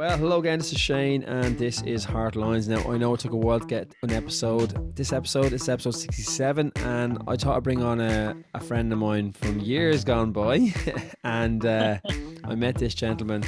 [0.00, 0.60] Well, hello again.
[0.60, 2.66] This is Shane, and this is Heart Lines.
[2.66, 4.96] Now, I know it took a while to get an episode.
[4.96, 8.98] This episode is episode 67, and I thought I'd bring on a, a friend of
[8.98, 10.72] mine from years gone by.
[11.24, 11.98] and uh,
[12.44, 13.44] I met this gentleman.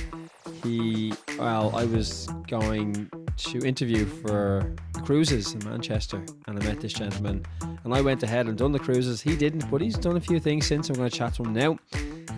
[0.63, 4.75] He, well, I was going to interview for
[5.07, 7.47] cruises in Manchester, and I met this gentleman.
[7.85, 9.23] And I went ahead and done the cruises.
[9.23, 10.91] He didn't, but he's done a few things since.
[10.91, 11.79] I'm going to chat to him now.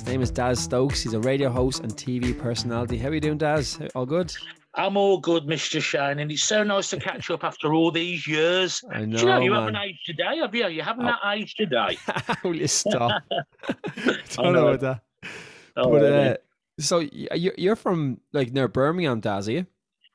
[0.05, 1.02] His name is Daz Stokes.
[1.02, 2.98] He's a radio host and TV personality.
[2.98, 3.78] How are you doing, Daz?
[3.95, 4.34] All good?
[4.74, 5.80] I'm all good, Mr.
[5.80, 8.84] Shane, and it's so nice to catch up after all these years.
[8.92, 9.16] I know.
[9.16, 9.61] Do you know you man.
[9.61, 10.69] haven't aged today, have you?
[10.69, 11.97] You haven't that age today.
[12.45, 13.23] Will you stop?
[13.33, 14.77] I don't know know.
[14.77, 15.01] that.
[15.75, 16.36] Oh, but uh,
[16.78, 19.66] so you're you're from like near Birmingham, Daz, are you?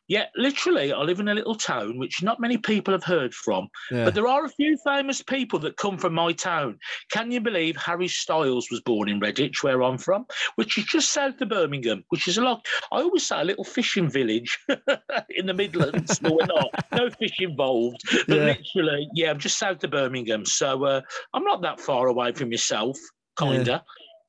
[0.10, 3.70] Yeah, literally, I live in a little town which not many people have heard from,
[3.92, 4.06] Yeah.
[4.06, 6.78] but there are a few famous people that come from my town.
[7.12, 11.14] Can you believe Harry Styles was born in Redditch, where I'm from, which is just
[11.14, 12.66] south of Birmingham, which is a lot.
[12.92, 14.58] I always say a little fishing village
[15.30, 16.70] in the Midlands, but we're not.
[16.92, 18.02] No fish involved.
[18.28, 18.56] But Yeah.
[18.76, 21.02] literally, yeah, I'm just south of Birmingham, so uh,
[21.34, 22.98] I'm not that far away from yourself,
[23.38, 23.84] kinda.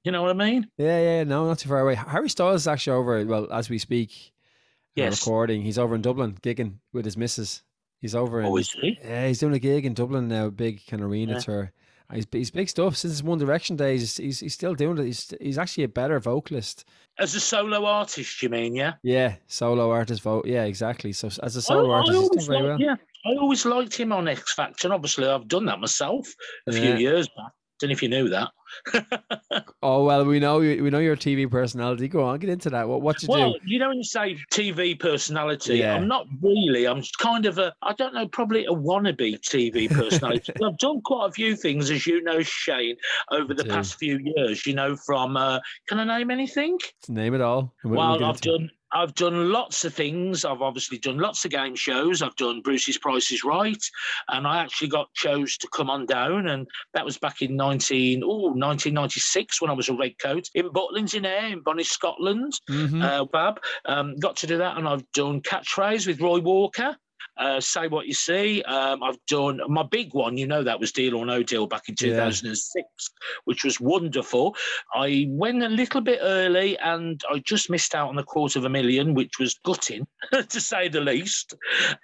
[0.05, 0.67] You know what I mean?
[0.79, 1.95] Yeah, yeah, no, not too far away.
[1.95, 3.25] Harry Styles is actually over.
[3.27, 4.30] Well, as we speak,
[5.01, 5.21] Yes.
[5.27, 5.63] recording.
[5.63, 7.63] He's over in Dublin gigging with his missus.
[8.01, 8.47] He's over in.
[8.47, 8.99] Oh, is he?
[9.03, 11.39] Yeah, he's doing a gig in Dublin now, big kind of arena Yeah.
[11.41, 11.73] tour.
[12.11, 14.17] Uh, He's, he's big stuff since his One Direction days.
[14.17, 15.05] He's, he's still doing it.
[15.05, 16.85] He's, he's actually a better vocalist.
[17.19, 18.75] As a solo artist, you mean?
[18.75, 18.95] Yeah.
[19.05, 20.45] Yeah, solo artist vote.
[20.47, 21.13] Yeah, exactly.
[21.13, 22.81] So as a solo I artist, he's done always very liked, well.
[22.81, 24.89] yeah, I always liked him on X Factor.
[24.89, 26.27] And obviously, I've done that myself
[26.67, 27.53] a few years back.
[27.79, 28.49] Don't know if you knew that.
[29.83, 30.83] Oh well, we know you.
[30.85, 32.07] We know your TV personality.
[32.07, 32.87] Go on, get into that.
[32.87, 33.59] What what you Well, do?
[33.65, 35.95] you know, when you say TV personality, Yeah.
[35.95, 36.87] I'm not really.
[36.87, 40.53] I'm kind of a, I don't know, probably a wannabe TV personality.
[40.63, 42.97] I've done quite a few things, as you know, Shane,
[43.31, 44.67] over the past few years.
[44.67, 46.79] You know, from uh, can I name anything?
[47.09, 47.73] Name it all.
[47.83, 50.45] we'll- we'll Well, I've into done I've done lots of things.
[50.45, 52.23] I've obviously done lots of game shows.
[52.23, 53.81] I've done Bruce's Price is Right,
[54.31, 58.23] and I actually got chose to come on down, and that was back in 19
[58.25, 62.53] oh 1996 when I was a red coat in Butlins in Ayr in Bonnie, Scotland.
[62.69, 63.03] Mhm.
[63.03, 66.97] Uh, Bab um, got to do that, and I've done catchphrase with Roy Walker.
[67.41, 68.63] Uh, say what you see.
[68.65, 70.37] Um, I've done my big one.
[70.37, 72.13] You know that was Deal or No Deal back in Yeah.
[72.17, 72.87] 2006,
[73.45, 74.55] which was wonderful.
[74.95, 78.67] I went a little bit early and I just missed out on the quarter of
[78.67, 81.55] a million, which was gutting to say the least.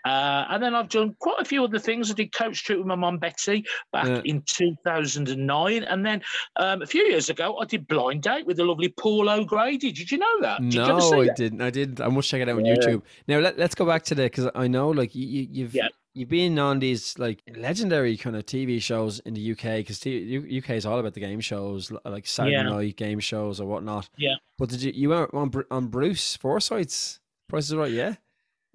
[0.06, 2.10] Uh, and then I've done quite a few other things.
[2.10, 4.22] I did Coach Trip with my mum Betty back Yeah.
[4.24, 5.84] in 2009.
[5.84, 6.22] And then
[6.56, 9.92] um, a few years ago, I did Blind Date with the lovely Paul O'Grady.
[9.92, 10.60] Did you know that?
[10.62, 11.36] Did No, I that?
[11.36, 11.60] didn't.
[11.60, 12.00] I didn't.
[12.00, 12.74] I must check it out on Yeah.
[12.74, 13.02] YouTube.
[13.28, 15.88] Now let, let's go back to that because I know like you, you you've Yeah.
[16.14, 20.70] you've been on these like legendary kind of TV shows in the UK because UK
[20.76, 22.62] is all about the game shows like Saturday Yeah.
[22.62, 24.08] night game shows or whatnot.
[24.16, 24.36] Yeah.
[24.58, 27.92] But did you you were on on Bruce Forsyth's Price is Right?
[27.92, 28.14] Yeah.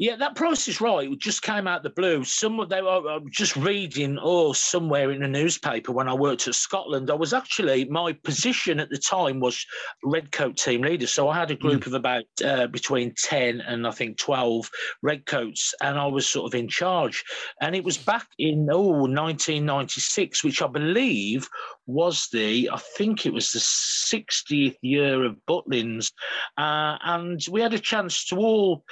[0.02, 2.24] Yeah, that Price is Right just came out the blue.
[2.24, 7.12] Some they were just reading or somewhere in a newspaper when I worked at Scotland.
[7.12, 9.64] I was actually my position at the time was
[10.04, 13.92] redcoat team leader, so I had a group of about uh, between ten and I
[13.92, 14.72] think twelve
[15.04, 17.24] redcoats, and I was sort of in charge.
[17.62, 21.48] And it was back in oh 1996, which I believe
[21.86, 26.12] was the I think it was the 60th year of Butlins,
[26.58, 28.84] uh, and we had a chance to all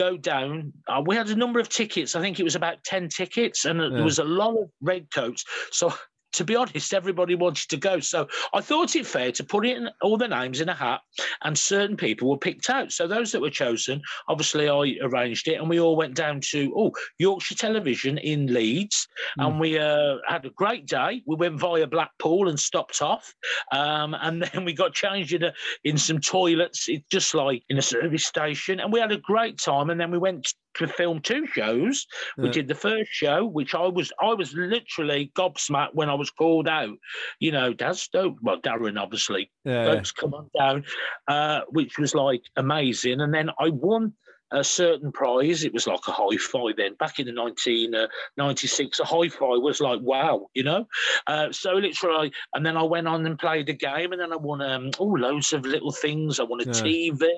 [0.00, 0.72] go down.
[0.88, 2.16] Uh, we had a number of tickets.
[2.16, 3.90] I think it was about 10 tickets, and Yeah.
[3.90, 5.44] there was a lot of red coats.
[5.72, 5.92] So,
[6.32, 8.00] to be honest, everybody wanted to go.
[8.00, 11.00] So, I thought it fair to put in all the names in a hat,
[11.42, 12.92] and certain people were picked out.
[12.92, 16.72] So, those that were chosen, obviously, I arranged it, and we all went down to
[16.76, 19.08] oh Yorkshire Television in Leeds,
[19.38, 21.22] and we uh, had a great day.
[21.26, 23.34] We went via Blackpool and stopped off,
[23.72, 25.52] um, and then we got changed in a
[25.84, 29.58] in some toilets, it's just like in a service station, and we had a great
[29.58, 29.90] time.
[29.90, 32.06] And then we went to film two shows.
[32.36, 32.52] We Yeah.
[32.52, 36.68] did the first show, which I was I was literally gobsmacked when I was called
[36.68, 36.96] out.
[37.38, 39.84] You know, Dad Stoke, well, Darren obviously, Yeah.
[39.94, 40.84] folks come on down,
[41.28, 43.20] uh, which was like amazing.
[43.20, 44.14] And then I won
[44.52, 45.64] a certain prize.
[45.64, 46.94] It was like a hi fi then.
[46.94, 50.86] Back in the 1996, a hi fi was like, wow, you know?
[51.26, 54.36] Uh, so literally, and then I went on and played a game, and then I
[54.36, 56.40] won um, oh, loads of little things.
[56.40, 56.72] I won a Yeah.
[56.72, 57.28] TV,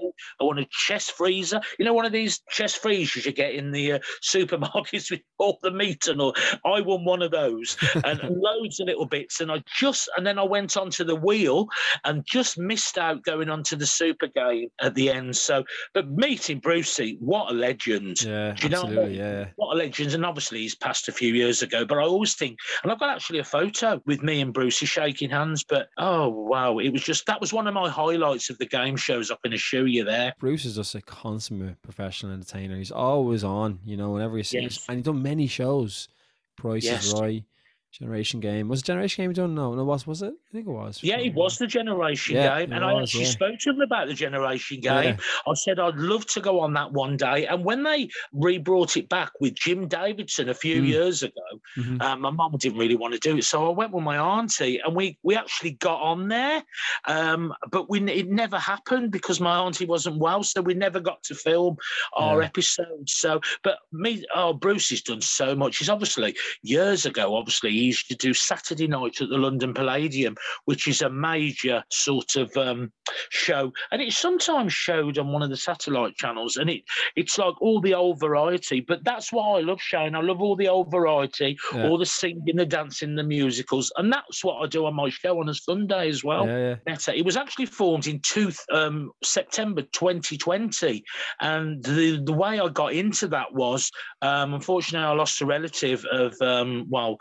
[0.40, 1.60] I won a chest freezer.
[1.78, 5.58] You know, one of these chest freezers you get in the uh, supermarkets with all
[5.62, 6.34] the meat and all.
[6.64, 9.40] I won one of those and, loads of little bits.
[9.40, 11.66] And I just, and then I went onto the wheel
[12.04, 15.36] and just missed out going onto the super game at the end.
[15.36, 15.64] So,
[15.94, 18.22] but meeting Brucey, What a legend.
[18.22, 19.10] Yeah, Do you know what I absolutely.
[19.10, 19.18] mean?
[19.18, 19.46] Yeah.
[19.56, 20.14] What a legend.
[20.14, 23.10] And obviously he's passed a few years ago, but I always think, and I've got
[23.14, 26.78] actually a photo with me and Brucey shaking hands, but oh, wow.
[26.78, 29.30] It was just, that was one of my highlights of the game shows.
[29.30, 30.34] I can assure you there.
[30.38, 32.76] Bruce is just a consummate professional entertainer.
[32.76, 34.84] He's always on, you know, whenever you see Yes.
[34.88, 36.08] And he's done many shows.
[36.56, 37.06] Price Yes.
[37.06, 37.44] is Right,
[37.92, 38.68] Generation Game.
[38.68, 39.54] Was it Generation Game done?
[39.54, 40.32] No, no, was was it?
[40.32, 41.00] I think it was.
[41.02, 43.30] Yeah, it was the Generation Yeah, Game, and I actually yeah.
[43.30, 45.04] spoke to him about the Generation Game.
[45.04, 45.16] Yeah.
[45.46, 49.10] I said I'd love to go on that one day, and when they re-brought it
[49.10, 50.86] back with Jim Davidson a few Mm.
[50.88, 51.42] years ago,
[51.76, 52.00] Mhm.
[52.02, 54.78] uh, my mum didn't really want to do it, so I went with my auntie,
[54.78, 56.64] and we we actually got on there,
[57.06, 61.22] um, but we it never happened because my auntie wasn't well, so we never got
[61.24, 61.76] to film
[62.16, 62.46] our Yeah.
[62.46, 63.12] episodes.
[63.12, 65.76] So, but me, oh, Bruce has done so much.
[65.76, 70.86] He's obviously years ago, obviously used to do Saturday night at the London Palladium, which
[70.88, 72.92] is a major sort of um,
[73.30, 76.82] show, and it's sometimes showed on one of the satellite channels, and it
[77.16, 78.80] it's like all the old variety.
[78.80, 80.14] But that's why I love showing.
[80.14, 81.88] I love all the old variety, Yeah.
[81.88, 85.40] all the singing, the dancing, the musicals, and that's what I do on my show
[85.40, 86.46] on a Sunday as well.
[86.46, 86.96] yeah, yeah.
[87.14, 91.04] It was actually formed in two, um, September 2020,
[91.40, 93.90] and the the way I got into that was,
[94.22, 97.18] um, unfortunately, I lost a relative of um, well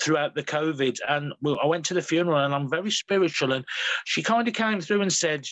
[0.00, 3.64] through, throughout the COVID, and I went to the funeral, and I'm very spiritual, and
[4.04, 5.44] she kind of came through and said,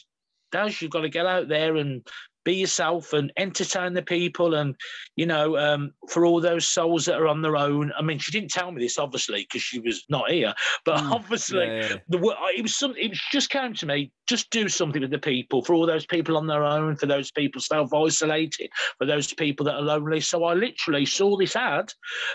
[0.52, 2.06] "Daz, you've got to get out there and."
[2.42, 4.74] Be yourself and entertain the people, and
[5.14, 7.92] you know, um, for all those souls that are on their own.
[7.98, 10.54] I mean, she didn't tell me this obviously because she was not here,
[10.86, 11.96] but Mm, obviously, Yeah, yeah.
[12.08, 12.18] the
[12.56, 15.62] it was some it was just came to me just do something with the people
[15.62, 19.74] for all those people on their own for those people self-isolated for those people that
[19.74, 21.92] are lonely so i literally saw this ad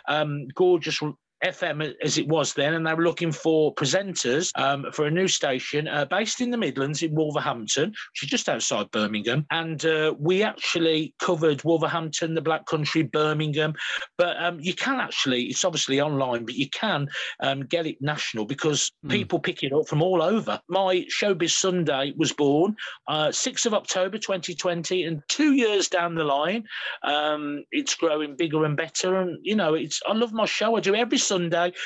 [0.07, 1.01] um gorgeous
[1.45, 5.27] FM as it was then, and they were looking for presenters um, for a new
[5.27, 9.45] station uh, based in the Midlands in Wolverhampton, which is just outside Birmingham.
[9.51, 13.73] And uh, we actually covered Wolverhampton, the Black Country, Birmingham.
[14.17, 17.07] But um, you can actually, it's obviously online, but you can
[17.41, 19.09] um, get it national because Hmm.
[19.09, 20.59] people pick it up from all over.
[20.67, 22.75] My Showbiz Sunday was born
[23.07, 26.63] uh, 6th of October 2020, and two years down the line,
[27.03, 29.17] um, it's growing bigger and better.
[29.17, 30.75] And you know, it's I love my show.
[30.75, 31.34] I do every Sunday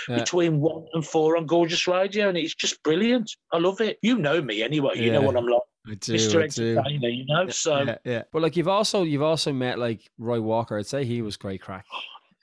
[0.07, 0.19] Yeah.
[0.19, 3.31] between one and four on Gorgeous Radio, and it's just brilliant.
[3.51, 3.97] I love it.
[4.01, 4.93] You know me anyway.
[4.97, 6.13] You know what I'm like, I do.
[6.13, 6.43] Mr.
[6.43, 6.77] I do.
[6.77, 7.07] Entertainer.
[7.09, 7.81] You know, so.
[7.83, 8.23] yeah, yeah.
[8.31, 10.77] But like you've also you've also met like Roy Walker.
[10.77, 11.85] I'd say he was great crack.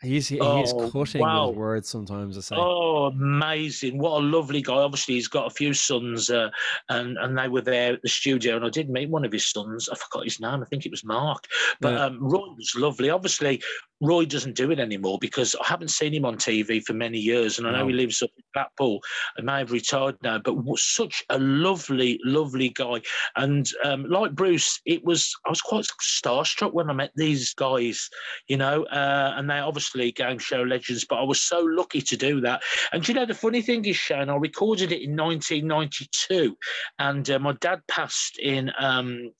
[0.02, 1.48] He's he, he's Oh, cutting wow.
[1.48, 2.36] with words sometimes.
[2.36, 2.56] I say.
[2.58, 3.96] Oh, amazing!
[3.98, 4.74] What a lovely guy.
[4.74, 6.50] Obviously, he's got a few sons, uh,
[6.90, 9.46] and and they were there at the studio, and I did meet one of his
[9.46, 9.88] sons.
[9.88, 10.60] I forgot his name.
[10.62, 11.44] I think it was Mark.
[11.80, 12.04] But Yeah.
[12.04, 13.08] um, Roy was lovely.
[13.08, 13.62] Obviously,
[14.00, 17.58] Roy doesn't do it anymore because I haven't seen him on TV for many years,
[17.58, 17.88] and I know No.
[17.88, 19.00] he lives up in Blackpool
[19.36, 20.38] and may have retired now.
[20.38, 23.00] But was such a lovely, lovely guy,
[23.36, 28.08] and um, like Bruce, it was I was quite starstruck when I met these guys,
[28.48, 31.06] you know, uh, and they're obviously game show legends.
[31.08, 32.62] But I was so lucky to do that.
[32.92, 36.56] And you know the funny thing is, Shane, I recorded it in 1992,
[36.98, 38.70] and uh, my dad passed in.
[38.78, 39.32] Um,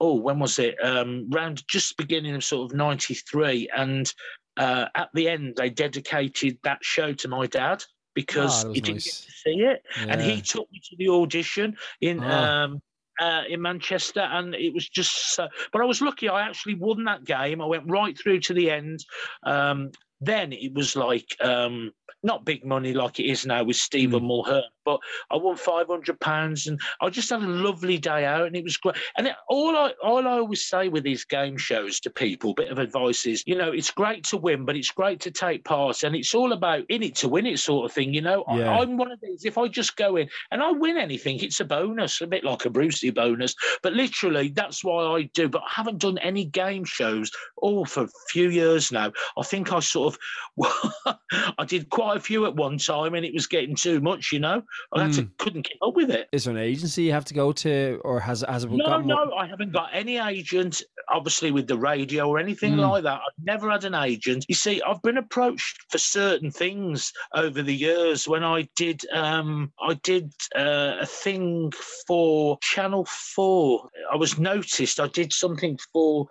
[0.00, 0.76] oh, when was it?
[0.82, 4.12] Um, round just beginning of sort of '93, and
[4.56, 7.82] uh, at the end they dedicated that show to my dad
[8.14, 9.20] because that he didn't nice.
[9.20, 12.20] get to see it, and he took me to the audition in.
[12.22, 12.64] Ah.
[12.64, 12.82] Um,
[13.18, 15.48] uh, in Manchester, and it was just so.
[15.72, 17.62] But I was lucky; I actually won that game.
[17.62, 19.02] I went right through to the end.
[19.42, 19.90] Um,
[20.20, 21.92] then it was like um,
[22.22, 24.30] not big money like it is now with Stephen hmm.
[24.30, 28.46] Mulhern, but I won five hundred pounds, and I just had a lovely day out,
[28.46, 28.96] and it was great.
[29.16, 32.70] And it, all I all I always say with these game shows to people, bit
[32.70, 36.02] of advice is, you know, it's great to win, but it's great to take part,
[36.02, 38.14] and it's all about in it to win it sort of thing.
[38.14, 38.72] You know, Yeah.
[38.72, 39.44] I, I'm one of these.
[39.44, 42.64] If I just go in and I win anything, it's a bonus, a bit like
[42.64, 43.54] a Brucey bonus.
[43.82, 45.48] But literally, that's why I do.
[45.48, 49.12] But I haven't done any game shows all for a few years now.
[49.36, 51.16] I think I sort of,
[51.58, 54.30] I did quite a few at one time, and it was getting too much.
[54.32, 55.38] You know, I had to, Mm.
[55.38, 56.28] couldn't keep up with it.
[56.32, 59.32] Is there an agency you have to go to, or has has it No, no,
[59.32, 62.88] I haven't got any agent, obviously, with the radio or anything Mm.
[62.90, 63.14] like that.
[63.20, 64.44] I've never had an agent.
[64.48, 68.28] You see, I've been approached for certain things over the years.
[68.28, 71.72] When I did, um, I did uh, a thing
[72.06, 73.88] for Channel Four.
[74.12, 75.00] I was noticed.
[75.00, 76.28] I did something for.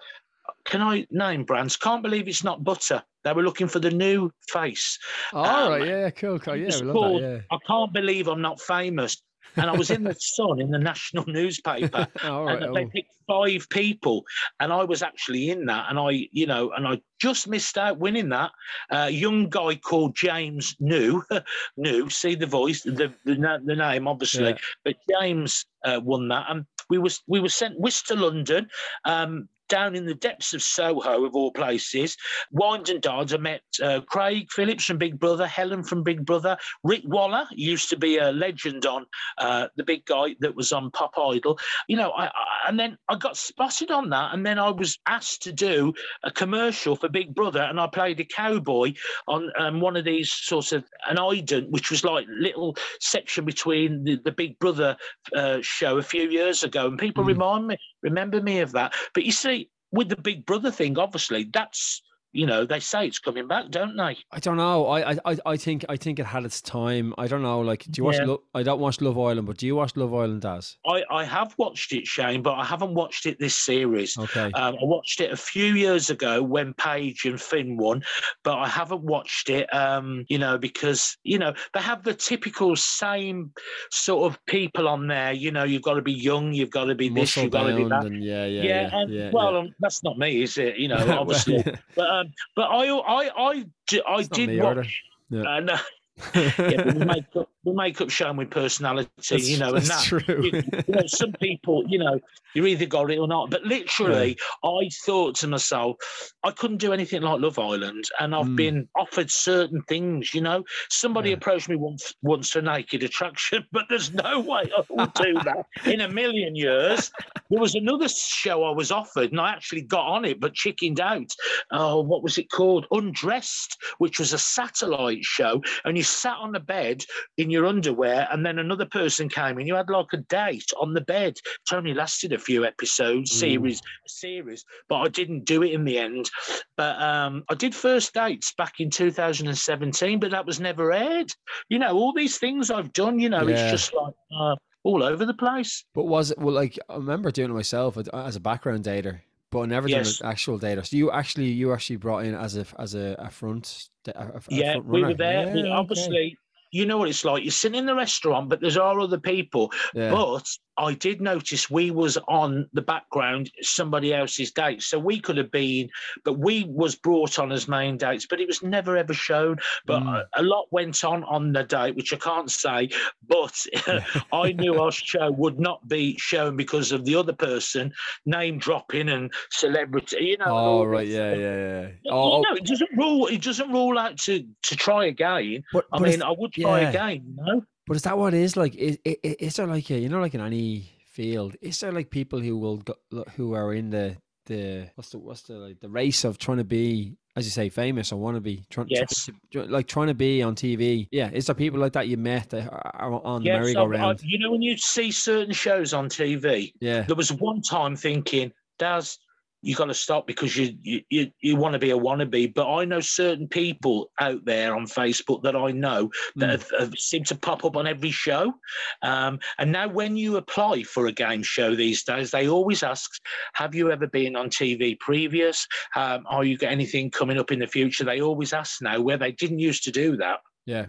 [0.66, 1.78] Can I name brands?
[1.78, 3.04] Can't believe it's not butter.
[3.26, 4.98] They were looking for the new face.
[5.34, 6.56] Oh, Um, yeah, cool, cool.
[6.56, 7.44] Yeah, called- that.
[7.52, 9.22] I can't believe I'm not famous.
[9.58, 12.44] And I was in the Sun in the national newspaper Yeah.
[12.44, 12.62] Right.
[12.62, 12.90] and they oh.
[12.90, 14.24] picked five people,
[14.60, 17.98] and I was actually in that, and I, you know, and I just missed out
[17.98, 18.52] winning that.
[18.92, 21.24] A young guy called James New,
[21.78, 24.58] New, see the voice, the the, the name obviously, Yeah.
[24.84, 28.68] but James uh, won that, and we was we were sent whisked to London.
[29.06, 32.18] Um, down in the depths of Soho, of all places,
[32.52, 33.34] Wines and Dines.
[33.34, 37.90] I met uh, Craig Phillips from Big Brother, Helen from Big Brother, Rick Waller used
[37.90, 39.06] to be a legend on
[39.38, 41.58] uh, the big guy that was on Pop Idol.
[41.88, 42.32] You know, I, I,
[42.68, 45.94] and then I got spotted on that, and then I was asked to do
[46.24, 48.94] a commercial for Big Brother, and I played a cowboy
[49.28, 54.04] on um, one of these sorts of an ident, which was like little section between
[54.04, 54.98] the, the Big Brother
[55.36, 57.28] uh, show a few years ago, and people mm.
[57.28, 58.94] remind me, remember me of that.
[59.14, 62.02] But you see, with the Big Brother thing, obviously, that's
[62.36, 64.18] you know, they say it's coming back, don't they?
[64.30, 64.88] I don't know.
[64.88, 67.14] I I, I think I think it had its time.
[67.18, 67.62] I don't know.
[67.62, 68.18] Like, do you watch?
[68.18, 68.26] Yeah.
[68.26, 70.46] Lo- I don't watch Love Island, but do you watch Love Island?
[70.46, 74.18] I I have watched it, Shane, but I haven't watched it this series.
[74.18, 74.52] Okay.
[74.52, 78.04] Um, I watched it a few years ago when Paige and Finn won,
[78.44, 79.74] but I haven't watched it.
[79.74, 83.54] Um, you know, because you know they have the typical same
[83.92, 85.32] sort of people on there.
[85.32, 87.68] You know, you've got to be young, you've got to be Muscle this, you've got
[87.68, 88.04] to be that.
[88.04, 88.90] And yeah, yeah, yeah.
[88.92, 89.56] yeah, yeah well.
[89.56, 90.76] Um, that's not me, is it?
[90.76, 91.64] You know, obviously,
[91.96, 92.25] but.
[92.26, 93.66] Um, but I I I,
[94.08, 95.04] I did watch.
[95.30, 95.42] Yeah.
[95.42, 95.76] Uh, no,
[96.36, 97.26] yeah, we make
[97.68, 100.04] up, makeup make showing with personality, that's, you know, and that.
[100.04, 100.22] True.
[100.28, 102.20] You, you, know, some people, you know,
[102.56, 103.50] you either got it or not.
[103.50, 104.70] But literally, yeah.
[104.70, 105.98] I thought to myself,
[106.44, 108.56] I couldn't do anything like Love Island, and I've mm.
[108.56, 110.34] been offered certain things.
[110.34, 111.36] You know, somebody yeah.
[111.36, 115.66] approached me once once for naked attraction, but there's no way I will do that
[115.86, 117.12] in a million years.
[117.50, 121.00] There was another show I was offered, and I actually got on it, but chickened
[121.00, 121.32] out.
[121.72, 122.88] Oh, what was it called?
[122.92, 127.04] Undressed, which was a satellite show, and you sat on the bed
[127.38, 130.94] in your underwear, and then another person came and you had like a date on
[130.94, 131.38] the bed.
[131.38, 133.40] It only lasted a few episodes, mm.
[133.40, 136.30] series, series, but I didn't do it in the end.
[136.76, 141.32] But um, I did first dates back in 2017, but that was never aired.
[141.70, 143.56] You know, all these things I've done, you know, yeah.
[143.56, 144.14] it's just like.
[144.36, 145.84] Uh, all over the place.
[145.96, 146.54] But was it well?
[146.54, 149.20] Like I remember doing it myself as a background dater,
[149.50, 150.20] but I never yes.
[150.20, 150.86] done an actual dater.
[150.86, 153.90] So you actually you actually brought in as a as a, a front.
[154.08, 155.58] A, a yeah, front we were there.
[155.58, 156.38] Yeah, obviously, okay
[156.76, 157.42] you know what it's like.
[157.42, 159.72] You're sitting in the restaurant, but there's all other people.
[159.94, 160.12] Yeah.
[160.12, 160.46] But
[160.78, 165.52] I did notice we was on the background somebody else's date, so we could have
[165.52, 165.90] been,
[166.26, 169.58] but we was brought on as main dates, but it was never ever shown.
[169.86, 170.26] But mm.
[170.36, 172.90] a, lot went on on the date, which I can't say.
[173.26, 173.56] But
[174.34, 177.94] I knew our show would not be shown because of the other person
[178.26, 180.26] name dropping and celebrity.
[180.26, 180.46] You know.
[180.48, 181.88] Oh right, yeah, yeah, yeah.
[182.10, 183.28] Oh, you know, it doesn't rule.
[183.28, 185.64] It doesn't rule out to to try again.
[185.72, 186.90] But, I mean, I would yeah.
[186.90, 187.24] again.
[187.26, 187.64] You know.
[187.88, 188.58] But is that what it is?
[188.58, 192.10] Like, is, is there like a, you know, like in any field, is there like
[192.10, 192.96] people who will go,
[193.36, 196.64] who are in the the what's the what's the like the race of trying to
[196.64, 199.30] be as you say famous or want to be trying, yes.
[199.52, 202.18] trying to, like trying to be on TV yeah is there people like that you
[202.18, 206.72] met that are on yes, merry-go-round you know when you see certain shows on TV
[206.80, 209.18] yeah there was one time thinking Daz
[209.66, 212.54] you got to stop because you you you, you want to be a wannabe.
[212.54, 216.52] But I know certain people out there on Facebook that I know that mm.
[216.52, 218.54] have, have seem to pop up on every show.
[219.02, 223.10] Um, and now, when you apply for a game show these days, they always ask,
[223.54, 225.68] "Have you ever been on TV previous?
[225.96, 229.18] Um, are you got anything coming up in the future?" They always ask now, where
[229.18, 230.42] they didn't used to do that.
[230.68, 230.86] Yeah.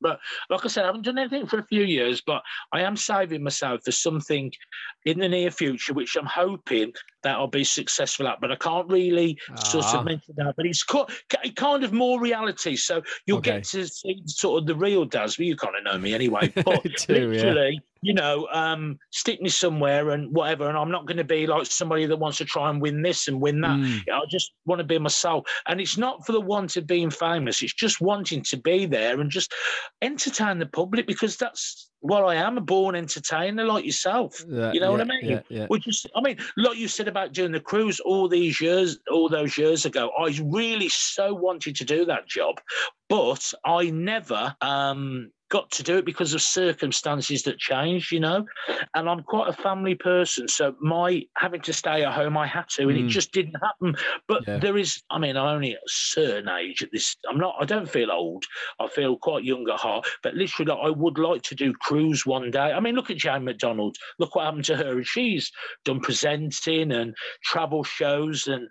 [0.00, 2.96] But like I said, I haven't done anything for a few years, but I am
[2.96, 4.52] saving myself for something
[5.04, 8.40] in the near future, which I'm hoping that I'll be successful at.
[8.40, 10.02] But I can't really sort of ah.
[10.02, 10.54] mention that.
[10.56, 12.76] But it's kind of more reality.
[12.76, 13.56] So you'll okay.
[13.56, 15.38] get to see sort of the real Daz.
[15.38, 16.52] Well, you kind of know me anyway.
[16.68, 20.68] But too, literally, yeah you know, um, stick me somewhere and whatever.
[20.68, 23.28] And I'm not going to be like somebody that wants to try and win this
[23.28, 23.78] and win that.
[23.78, 24.02] Mm.
[24.12, 25.44] I just want to be myself.
[25.66, 27.62] And it's not for the want of being famous.
[27.62, 29.52] It's just wanting to be there and just
[30.02, 34.44] entertain the public because that's what I am a born entertainer like yourself.
[34.48, 35.42] Yeah, you know yeah, what I mean?
[35.48, 35.66] Yeah.
[35.68, 39.28] We just, I mean, like you said about doing the cruise all these years, all
[39.28, 42.60] those years ago, I really so wanted to do that job,
[43.08, 48.46] but I never um, got to do it because of circumstances that changed, you know.
[48.94, 52.68] And I'm quite a family person, so my having to stay at home, I had
[52.70, 53.06] to, and mm.
[53.06, 53.96] it just didn't happen.
[54.26, 54.58] But yeah.
[54.58, 57.16] there is, I mean, I'm only at a certain age at this.
[57.28, 57.56] I'm not.
[57.60, 58.44] I don't feel old.
[58.78, 60.06] I feel quite young at heart.
[60.22, 62.72] But literally, I would like to do cruise one day.
[62.72, 63.96] I mean, look at Jane McDonald.
[64.18, 65.50] Look what happened to her, and she's
[65.84, 68.68] done presenting and travel shows and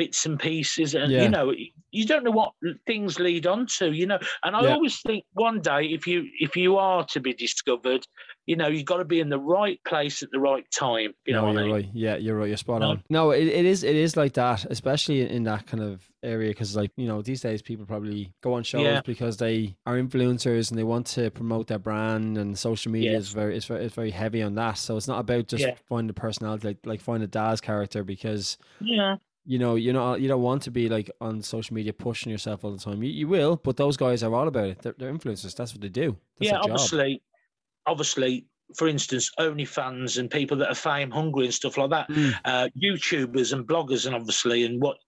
[0.00, 1.22] bits and pieces and yeah.
[1.24, 1.46] you know
[1.90, 2.52] you don't know what
[2.86, 4.72] things lead on to you know and i yeah.
[4.74, 8.02] always think one day if you if you are to be discovered
[8.50, 11.12] you know, you've got to be in the right place at the right time.
[11.24, 11.72] You know, no, what you're I mean?
[11.72, 11.88] right.
[11.92, 12.48] Yeah, you're right.
[12.48, 12.88] You're spot No.
[12.88, 13.04] on.
[13.08, 13.84] No, it, it is.
[13.84, 17.22] It is like that, especially in, in that kind of area, because like you know,
[17.22, 19.02] these days people probably go on shows Yeah.
[19.06, 23.28] because they are influencers and they want to promote their brand, and social media is
[23.28, 24.78] very, it's very, it's very heavy on that.
[24.78, 25.74] So it's not about just Yeah.
[25.88, 29.16] finding a personality, like like find a dad's character, because Yeah.
[29.50, 32.64] You know you know, you don't want to be like on social media pushing yourself
[32.64, 33.02] all the time.
[33.02, 34.82] You, you will, but those guys are all about it.
[34.82, 35.56] They're, they're influencers.
[35.56, 36.16] That's what they do.
[36.38, 37.20] That's yeah, obviously,
[37.84, 42.32] obviously, for instance, OnlyFans and people that are fame hungry and stuff like that, Mm.
[42.44, 44.98] uh, YouTubers and bloggers, and obviously, and what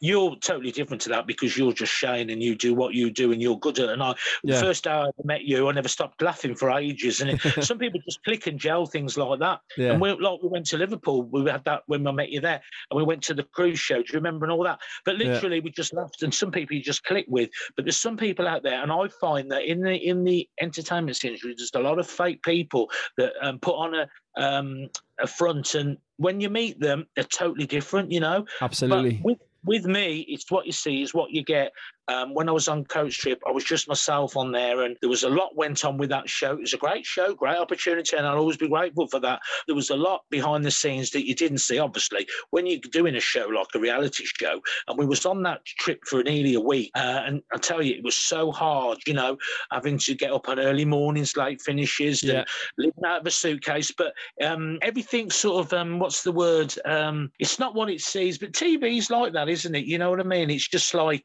[0.00, 3.32] you're totally different to that because you're just Shane and you do what you do
[3.32, 3.88] and you're good at.
[3.88, 3.92] it.
[3.92, 7.20] And I, the first day I met you, I never stopped laughing for ages.
[7.20, 9.60] And it, some people just click and gel things like that.
[9.76, 9.92] Yeah.
[9.92, 12.60] And we, like, we went to Liverpool, we had that when I met you there,
[12.90, 13.96] and we went to the cruise show.
[13.96, 14.80] Do you remember and all that?
[15.04, 15.28] But Yeah.
[15.28, 16.22] literally, we just laughed.
[16.22, 19.08] And some people you just click with, but there's some people out there, and I
[19.20, 23.32] find that in the in the entertainment industry, there's a lot of fake people that
[23.42, 28.10] um, put on a um, a front, and when you meet them, they're totally different.
[28.10, 29.14] You know, Absolutely.
[29.14, 31.72] but with with me, it's what you see is what you get.
[32.10, 35.08] Um, when I was on Coach Trip, I was just myself on there, and there
[35.10, 36.52] was a lot went on with that show.
[36.52, 39.40] It was a great show, great opportunity, and I'll always be grateful for that.
[39.66, 43.14] There was a lot behind the scenes that you didn't see, obviously, when you're doing
[43.14, 44.60] a show like a reality show.
[44.88, 47.94] And we was on that trip for nearly a week, uh, and I tell you,
[47.94, 49.36] it was so hard, you know,
[49.70, 52.38] having to get up on early mornings, late finishes, Yeah.
[52.40, 52.46] and
[52.78, 53.92] living out of a suitcase.
[53.96, 54.14] But
[54.44, 56.74] um, everything's sort of um, what's the word?
[56.84, 59.84] Um, it's not what it sees, but TV's like that, isn't it?
[59.84, 60.50] You know what I mean?
[60.50, 61.24] It's just like,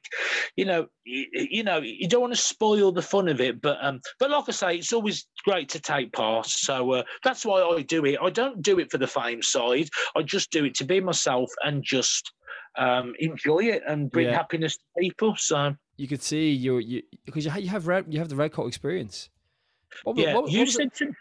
[0.55, 0.74] you know,
[1.05, 4.29] you, you know, you don't want to spoil the fun of it, but um, but
[4.31, 6.47] like I say, it's always great to take part.
[6.47, 8.19] So uh, that's why I do it.
[8.21, 9.89] I don't do it for the fame side.
[10.15, 12.31] I just do it to be myself and just
[12.77, 14.35] um, enjoy it and bring Yeah.
[14.35, 15.35] happiness to people.
[15.37, 18.51] So you could see you you because you, you have red you have the red
[18.51, 19.29] coat experience.
[20.03, 21.11] What, yeah, what, what you said to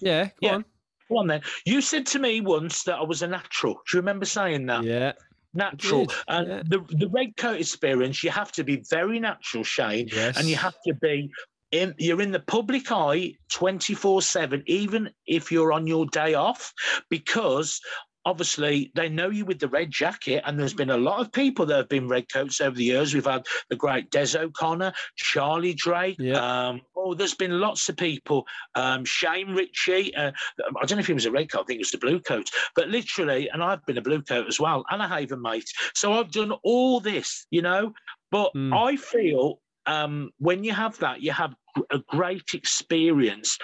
[0.00, 0.54] Yeah, go Yeah.
[0.54, 0.64] on.
[1.08, 1.42] go on then.
[1.64, 3.74] You said to me once that I was a natural.
[3.74, 4.84] Do you remember saying that?
[4.84, 5.12] Yeah,
[5.56, 6.06] natural.
[6.28, 6.62] And yeah.
[6.66, 10.38] the the red coat experience, you have to be very natural, Shane, yes.
[10.38, 11.30] and you have to be.
[11.72, 16.72] In, you're in the public eye 24 7, even if you're on your day off,
[17.10, 17.80] because
[18.26, 20.42] obviously they know you with the red jacket.
[20.44, 23.14] And there's been a lot of people that have been red coats over the years.
[23.14, 26.16] We've had the great Des O'Connor, Charlie Drake.
[26.18, 26.68] Yeah.
[26.68, 28.46] Um, oh, there's been lots of people.
[28.74, 30.14] Um, Shane Richie.
[30.14, 31.98] Uh, I don't know if he was a red coat, I think it was the
[31.98, 32.50] blue coat.
[32.74, 35.70] But literally, and I've been a blue coat as well, and a Haven mate.
[35.94, 37.94] So I've done all this, you know.
[38.32, 38.76] But Mm.
[38.76, 41.54] I feel um, when you have that, you have
[41.90, 43.58] a great experience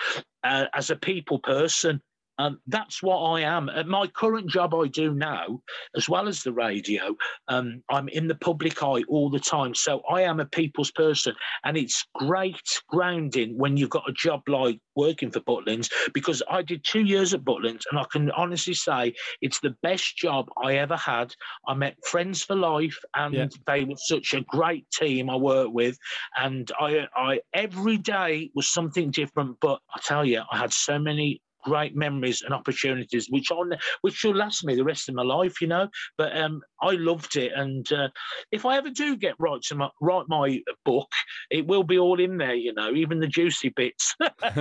[0.44, 2.00] uh, as a people person.
[2.38, 3.68] Um, that's what I am.
[3.68, 5.60] At my current job, I do now,
[5.96, 7.14] as well as the radio.
[7.48, 11.34] Um, I'm in the public eye all the time, so I am a people's person,
[11.64, 16.62] and it's great grounding when you've got a job like working for Butlins because I
[16.62, 20.74] did two years at Butlins, and I can honestly say it's the best job I
[20.76, 21.34] ever had.
[21.68, 23.48] I met friends for life, and Yeah.
[23.66, 25.98] they were such a great team I worked with,
[26.36, 29.58] and I, I every day was something different.
[29.60, 33.72] But I tell you, I had so many great memories and opportunities which on
[34.02, 37.36] which will last me the rest of my life you know but um i loved
[37.36, 38.08] it and uh,
[38.50, 41.08] if i ever do get right to my write my book
[41.50, 44.14] it will be all in there you know even the juicy bits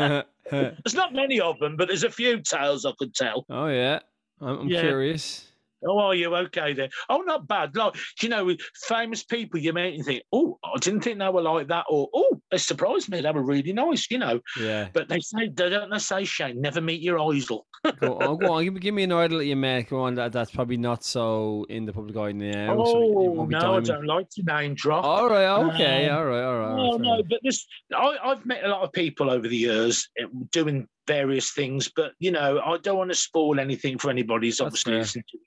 [0.52, 4.00] there's not many of them but there's a few tales i could tell Oh yeah,
[4.40, 4.80] I'm, I'm Yeah.
[4.80, 5.51] curious.
[5.86, 6.90] Oh, are you okay then?
[7.10, 7.76] Oh, not bad.
[7.76, 11.30] Like, you know, with famous people you meet and think, oh, I didn't think they
[11.30, 13.22] were like that, or oh, they surprised me.
[13.22, 14.40] They were really nice, you know.
[14.60, 17.66] Yeah, But they say, they don't they say, Shane, never meet your idol.
[18.00, 18.64] go on, go on.
[18.64, 19.90] Give, me- give me an idol that you met.
[19.90, 22.84] Go on, that, that's probably not so in the public eye now.
[22.84, 25.04] so it oh be no, I don't like to name drop.
[25.04, 26.76] All right, okay, Um, all right, all right.
[26.76, 27.66] No, no, but this
[27.96, 32.12] I, I've met a lot of people over the years eh, doing various things, but
[32.20, 35.00] you know, I don't want to spoil anything for anybody who's obviously fair.
[35.00, 35.38] listening to.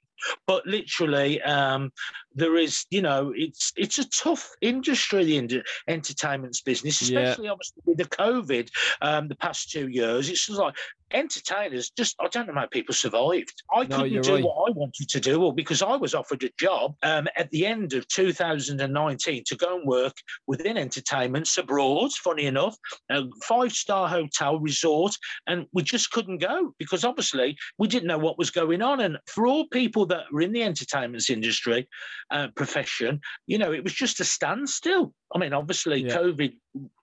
[0.46, 1.90] But literally, um,
[2.34, 7.20] there is, you know, it's it's a tough industry, the ind- entertainment's business, Yeah.
[7.20, 8.68] especially obviously with the COVID
[9.02, 10.28] um, the past two years.
[10.28, 10.74] It's just like
[11.12, 13.62] entertainers just I don't know how people survived.
[13.72, 14.44] I No, couldn't do right.
[14.44, 17.66] what I wanted to do, or because I was offered a job um, at the
[17.66, 20.14] end of 2019 to go and work
[20.46, 22.12] within entertainments abroad.
[22.12, 22.76] Funny enough,
[23.10, 25.14] a five-star hotel resort,
[25.46, 29.00] and we just couldn't go because obviously we didn't know what was going on.
[29.00, 31.88] And for all people that were in the entertainment industry
[32.30, 35.14] uh, profession, you know, it was just a standstill.
[35.34, 36.16] I mean, obviously, Yeah.
[36.16, 36.54] COVID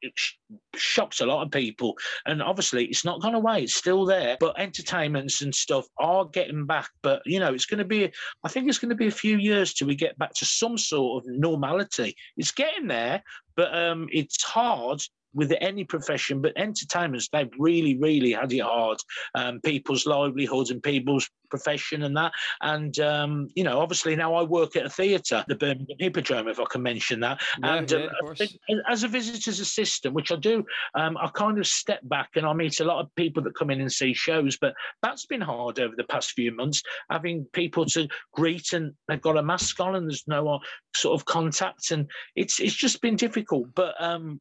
[0.01, 0.33] it sh-
[0.75, 4.37] shocked a lot of people, and obviously, it's not gone away; it's still there.
[4.39, 6.89] But entertainments and stuff are getting back.
[7.03, 8.11] But you know, it's going to be.
[8.43, 10.77] I think it's going to be a few years till we get back to some
[10.77, 12.15] sort of normality.
[12.37, 13.23] It's getting there,
[13.55, 15.01] but um, it's hard
[15.33, 18.97] with any profession, but entertainments, they've really, really had it hard.
[19.35, 22.31] Um, people's livelihoods and people's profession and that.
[22.61, 26.59] And, um, you know, obviously now I work at a theatre, the Birmingham Hippodrome, if
[26.59, 27.41] I can mention that.
[27.61, 30.65] Yeah, and yeah, um, as a visitor's assistant, which I do,
[30.95, 33.69] um, I kind of step back and I meet a lot of people that come
[33.69, 37.85] in and see shows, but that's been hard over the past few months, having people
[37.85, 40.59] to greet and they've got a mask on and there's no uh,
[40.95, 41.91] sort of contact.
[41.91, 43.67] And it's, it's just been difficult.
[43.75, 44.39] But, um,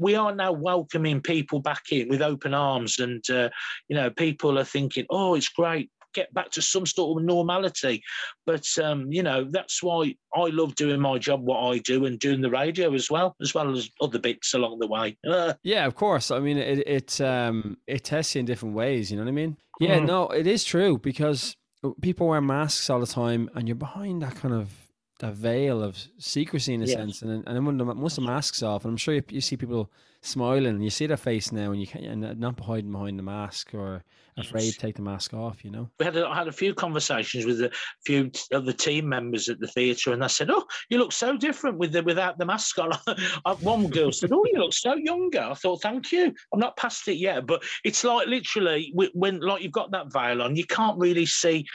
[0.00, 3.50] we are now welcoming people back in with open arms, and uh,
[3.88, 8.02] you know, people are thinking, "Oh, it's great, get back to some sort of normality."
[8.46, 12.18] But um, you know, that's why I love doing my job, what I do, and
[12.18, 15.16] doing the radio as well, as well as other bits along the way.
[15.28, 16.30] Uh, Yeah, of course.
[16.30, 19.10] I mean, it it um it tests you in different ways.
[19.10, 19.56] You know what I mean?
[19.80, 20.06] Yeah, Mhm.
[20.06, 21.54] no, it is true because
[22.02, 24.89] people wear masks all the time, and you're behind that kind of
[25.20, 26.94] that veil of secrecy in a Yes.
[26.96, 27.22] sense.
[27.22, 29.56] And then, and when the once the masks off, and I'm sure you, you see
[29.56, 29.90] people
[30.22, 33.22] smiling, and you see their face now, and you can't and not hiding behind the
[33.22, 34.04] mask or
[34.36, 34.74] afraid Yes.
[34.74, 35.64] to take the mask off.
[35.64, 35.90] You know?
[35.98, 37.70] we had a, I had a few conversations with a
[38.04, 41.36] few of the team members at the theatre, and I said, "Oh, you look so
[41.36, 42.90] different with the without the mask on."
[43.44, 46.76] Uh, One girl said, "Oh, you look so younger." I thought, "Thank you." I'm not
[46.76, 50.64] past it yet, but it's like literally when like you've got that veil on, you
[50.66, 51.66] can't really see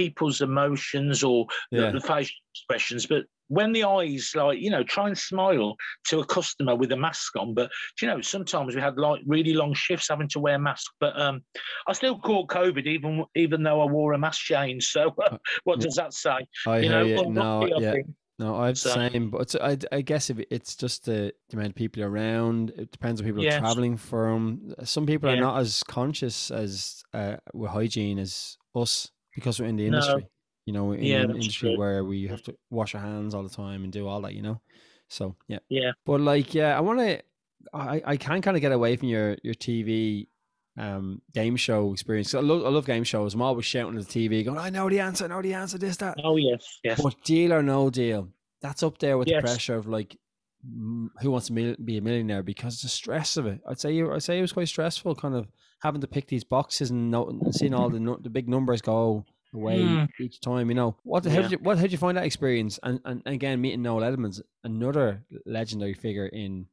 [0.00, 1.90] people's emotions or the- Yeah.
[1.90, 3.24] the facial expressions, but.
[3.48, 5.76] When the eyes, like you know, try and smile
[6.08, 7.70] to a customer with a mask on, but
[8.02, 10.92] you know, sometimes we had like really long shifts having to wear masks.
[10.98, 11.44] But um,
[11.86, 14.86] I still caught COVID even even though I wore a mask change.
[14.88, 16.38] So uh, what does that say?
[16.66, 17.94] I you hear know, well, No, I yeah.
[18.40, 21.68] No, I've the So- same, but I, I guess if it's just the, the amount
[21.70, 22.70] of people around.
[22.70, 23.54] It depends on people Yes.
[23.54, 24.74] are traveling from.
[24.82, 29.76] Some people are not as conscious as uh, with hygiene as us because we're in
[29.76, 29.98] the No.
[29.98, 30.26] industry.
[30.64, 31.78] You know, in Yeah, an industry true.
[31.78, 34.34] where we have to wash our hands all the time and do all that.
[34.34, 34.60] You know,
[35.08, 35.92] so yeah, Yeah.
[36.04, 37.22] But like, yeah, I want to.
[37.72, 40.26] I I can kind of get away from your your TV.
[40.78, 42.34] Um, game show experience.
[42.34, 43.32] I love, I love game shows.
[43.32, 45.78] I'm always shouting at the TV, going, "I know the answer, I know the answer."
[45.78, 46.18] This, that.
[46.22, 47.00] Oh yes, yes.
[47.02, 48.28] But deal or no deal,
[48.60, 49.40] that's up there with Yes.
[49.40, 50.18] the pressure of like
[50.62, 53.60] who wants to be a millionaire because the stress of it.
[53.66, 55.48] I'd say you, I'd say it was quite stressful, kind of
[55.82, 59.24] having to pick these boxes and, no, and seeing all the the big numbers go
[59.54, 60.08] away Mm.
[60.20, 60.68] each time.
[60.68, 61.24] You know what?
[61.24, 61.42] How Yeah.
[61.42, 61.76] did you what?
[61.76, 62.78] How did you find that experience?
[62.82, 66.66] And and again, meeting Noel Edmonds, another legendary figure in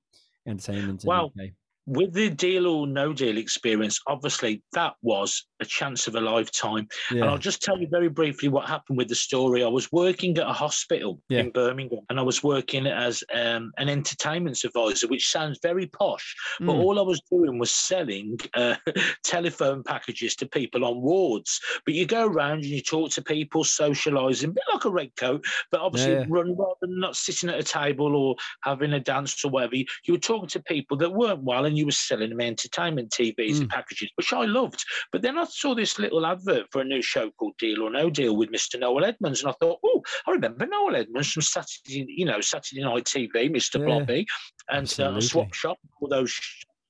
[0.46, 1.04] entertainment.
[1.04, 1.52] In Well, UK.
[1.86, 6.88] With the deal or no deal experience, obviously that was a chance of a lifetime.
[7.10, 9.64] And I'll just tell you very briefly what happened with the story.
[9.64, 11.42] I was working at a hospital Yeah.
[11.42, 16.36] in Birmingham and I was working as um, an entertainment advisor, which sounds very posh.
[16.60, 16.80] But Mm.
[16.80, 18.76] all I was doing was selling uh,
[19.24, 21.60] telephone packages to people on wards.
[21.86, 25.16] But you go around and you talk to people, socialising, a bit like a red
[25.18, 26.26] coat, but obviously yeah.
[26.30, 29.76] run rather than not sitting at a table or having a dance or whatever.
[29.76, 33.10] You, you were talking to people that weren't well and you were selling them entertainment
[33.10, 34.86] TVs and packages, which I loved.
[35.12, 38.12] But then I saw this little advert for a new show called Deal or No
[38.12, 38.80] Deal with Mr.
[38.80, 42.84] Noel Edmonds, and I thought, oh, I remember Noel Edmonds from Saturday, you know, Saturday
[42.84, 43.80] Night TV, Mr.
[43.80, 44.28] Yeah, Blobby,
[44.70, 45.20] and uh.
[45.20, 46.32] Swap Shop, all those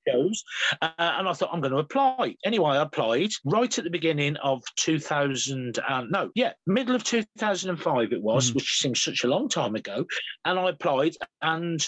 [0.06, 0.43] shows.
[0.82, 2.36] Uh, and I thought, I'm going to apply.
[2.43, 8.12] Anyway, I applied right at the beginning of 2000, and no, yeah, middle of 2005
[8.12, 8.56] it was, Mhm.
[8.56, 10.06] which seems such a long time ago.
[10.43, 11.80] And I applied, and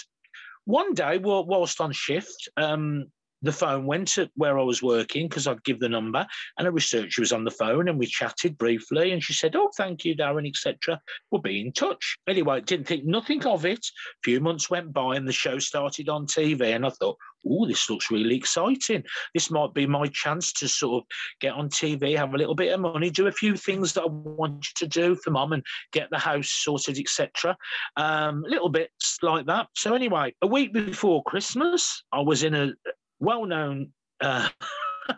[0.66, 3.06] one day, whilst on shift, um,
[3.42, 6.26] the phone went to where I was working because I'd give the number,
[6.58, 9.70] and a researcher was on the phone, and we chatted briefly, and she said, "Oh,
[9.76, 11.00] thank you, Darren, etc.
[11.30, 13.78] We'll be in touch." Anyway, didn't think nothing of it.
[13.78, 17.66] A few months went by, and the show started on TV, and I thought, "Oh,
[17.66, 19.04] this looks really exciting.
[19.34, 21.08] This might be my chance to sort of
[21.40, 24.06] get on TV, have a little bit of money, do a few things that I
[24.06, 27.56] wanted to do for mum, and get the house sorted, etc."
[27.96, 29.68] Um, little bits like that.
[29.74, 32.72] So anyway, a week before Christmas, I was in a
[33.20, 34.48] well-known uh,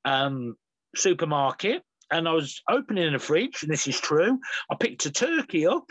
[0.06, 0.56] um,
[0.96, 4.40] supermarket, and I was opening a fridge, and this is true.
[4.70, 5.86] I picked a turkey up,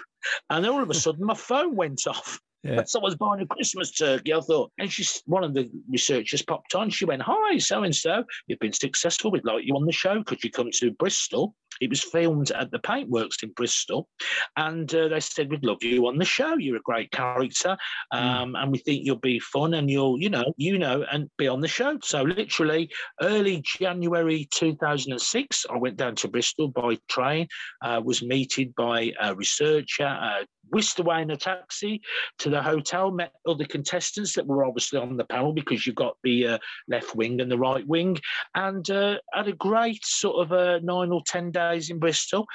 [0.48, 2.38] and all of a sudden my phone went off.
[2.62, 2.82] Yeah.
[2.84, 4.34] So I was buying a Christmas turkey.
[4.34, 6.90] I thought, and she's one of the researchers popped on.
[6.90, 8.24] She went, "Hi, so and so.
[8.46, 9.30] You've been successful.
[9.30, 10.22] We'd like you on the show.
[10.22, 14.08] Could you come to Bristol?" It was filmed at the Paintworks in Bristol,
[14.56, 16.56] and uh, they said, "We'd love you on the show.
[16.56, 17.78] You're a great character,
[18.10, 21.48] um, and we think you'll be fun, and you'll, you know, you know, and be
[21.48, 22.90] on the show." So literally,
[23.22, 27.48] early January 2006, I went down to Bristol by train.
[27.80, 30.06] Uh, was meted by a researcher.
[30.06, 32.00] Uh, whisked away in a taxi
[32.38, 36.16] to the hotel, met other contestants that were obviously on the panel because you've got
[36.22, 36.58] the uh,
[36.88, 38.18] left wing and the right wing,
[38.54, 42.46] and uh, had a great sort of uh, nine or 10 days in Bristol.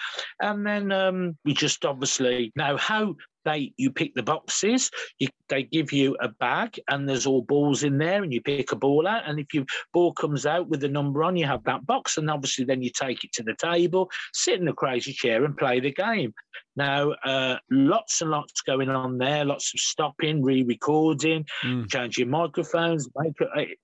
[0.41, 4.91] And then um, we just obviously, now how they you pick the boxes.
[5.19, 8.71] You, they give you a bag, and there's all balls in there, and you pick
[8.71, 9.27] a ball out.
[9.27, 12.29] And if your ball comes out with the number on, you have that box, and
[12.29, 15.79] obviously then you take it to the table, sit in the crazy chair, and play
[15.79, 16.33] the game.
[16.75, 21.89] Now, uh, lots and lots going on there, lots of stopping, re-recording, mm.
[21.89, 23.07] changing microphones.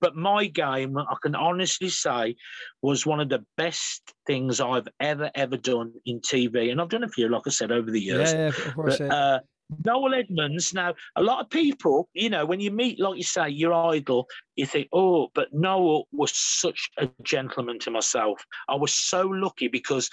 [0.00, 2.36] But my game, I can honestly say,
[2.82, 7.04] was one of the best things I've ever ever done in TV, and I've done
[7.04, 8.32] a few, like I said, over the years.
[8.32, 8.98] Yeah, yeah of course.
[8.98, 9.40] But, uh,
[9.84, 10.74] Noel Edmonds.
[10.74, 14.26] Now, a lot of people, you know, when you meet, like you say, your idol,
[14.56, 18.44] you think, oh, but Noel was such a gentleman to myself.
[18.68, 20.10] I was so lucky because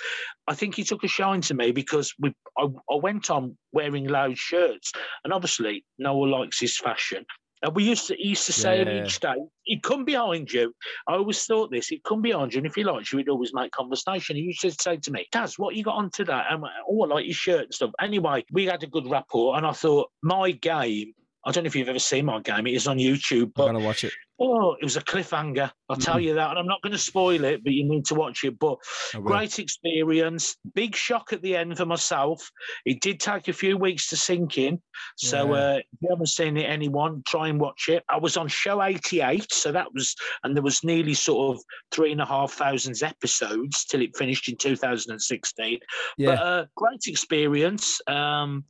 [0.48, 4.08] I think he took a shine to me because we, I, I went on wearing
[4.08, 4.92] loud shirts,
[5.24, 7.26] and obviously Noel likes his fashion.
[7.62, 9.04] And we used to he used to say yeah.
[9.04, 10.74] each day, he'd come behind you.
[11.08, 13.54] I always thought this, he'd come behind you, and if he liked you, he'd always
[13.54, 14.36] make conversation.
[14.36, 16.42] He used to say to me, Daz, what you got on today?
[16.50, 17.92] And oh, I like your shirt and stuff.
[18.00, 21.14] Anyway, we had a good rapport, and I thought my game
[21.46, 22.68] I don't know if you've ever seen my game.
[22.68, 23.54] It is on YouTube.
[23.56, 24.14] But, I'm gonna watch it.
[24.42, 25.70] Oh, it was a cliffhanger.
[25.90, 26.02] I'll mm-hmm.
[26.02, 26.50] tell you that.
[26.52, 28.58] And I'm not going to spoil it, but you need to watch it.
[28.58, 28.78] But
[29.22, 30.56] great experience.
[30.74, 32.50] Big shock at the end for myself.
[32.86, 34.82] It did take a few weeks to sink in.
[35.18, 35.62] So yeah.
[35.62, 38.04] uh, if you haven't seen it, anyone, try and watch it.
[38.10, 39.52] I was on show 88.
[39.52, 43.84] So that was, and there was nearly sort of three and a half thousand episodes
[43.86, 45.80] till it finished in 2016.
[46.18, 46.28] Yeah.
[46.28, 48.00] But uh, great experience.
[48.08, 48.64] Um,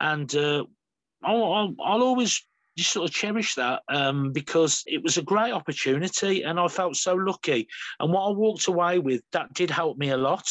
[0.00, 0.64] and uh,
[1.22, 2.44] I'll, I'll, I'll always
[2.76, 6.96] just sort of cherish that um, because it was a great opportunity and I felt
[6.96, 7.68] so lucky.
[7.98, 10.48] And what I walked away with, that did help me a lot.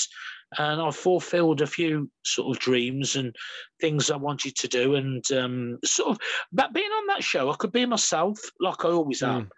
[0.57, 3.35] And I fulfilled a few sort of dreams and
[3.79, 4.95] things I wanted to do.
[4.95, 6.19] And um, sort of,
[6.51, 9.43] but being on that show, I could be myself like I always am.
[9.43, 9.49] Mm.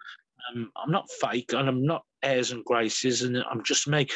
[0.50, 4.06] Um, I'm not fake and I'm not airs and graces and I'm just me.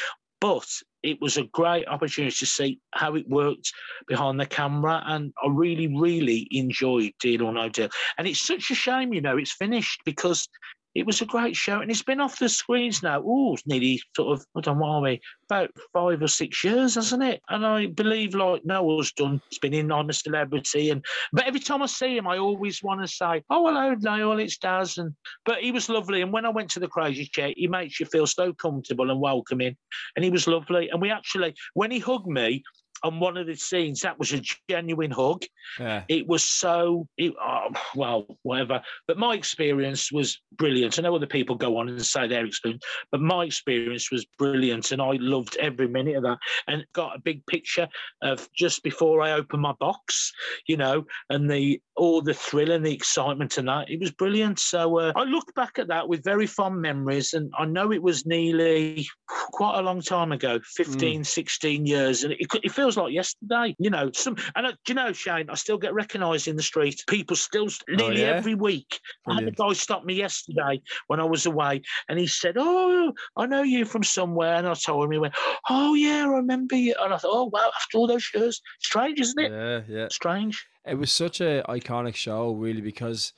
[0.40, 0.66] But
[1.02, 3.72] it was a great opportunity to see how it worked
[4.06, 5.02] behind the camera.
[5.06, 7.88] And I really, really enjoyed Deal or No Deal.
[8.18, 10.48] And it's such a shame, you know, it's finished because
[10.96, 13.22] it was a great show, and it's been off the screens now.
[13.24, 17.42] Oh, nearly sort of I don't know we about five or six years, hasn't it?
[17.50, 19.40] And I believe like Noel's done.
[19.48, 22.82] It's been in I'm a celebrity, and but every time I see him, I always
[22.82, 26.46] want to say, "Oh, hello, Noel, it's Daz." And but he was lovely, and when
[26.46, 29.76] I went to the crazy chair, he makes you feel so comfortable and welcoming,
[30.16, 30.88] and he was lovely.
[30.88, 32.62] And we actually, when he hugged me,
[33.06, 35.44] on one of the scenes, that was a genuine hug.
[35.78, 36.02] Yeah.
[36.08, 38.82] It was so, it, oh, well, whatever.
[39.06, 40.98] But my experience was brilliant.
[40.98, 44.90] I know other people go on and say their experience, but my experience was brilliant.
[44.92, 47.88] And I loved every minute of that and got a big picture
[48.22, 50.32] of just before I opened my box,
[50.66, 53.90] you know, and the all the thrill and the excitement and that.
[53.90, 54.58] It was brilliant.
[54.58, 57.32] So uh, I look back at that with very fond memories.
[57.32, 61.26] And I know it was nearly quite a long time ago 15, mm.
[61.26, 62.24] 16 years.
[62.24, 64.10] And it, it feels like yesterday, you know.
[64.12, 67.02] Some and uh, do you know, Shane, I still get recognised in the street.
[67.08, 68.34] People still oh, nearly oh, yeah?
[68.34, 69.00] every week.
[69.24, 69.42] Brilliant.
[69.42, 73.12] I had a guy stop me yesterday when I was away, and he said, "Oh,
[73.36, 75.34] I know you from somewhere." And I told him, he went,
[75.68, 79.20] "Oh yeah, I remember you." And I thought, "Oh wow, after all those years, strange,
[79.20, 80.66] isn't it?" Yeah, yeah, strange.
[80.84, 83.32] It was such a iconic show, really, because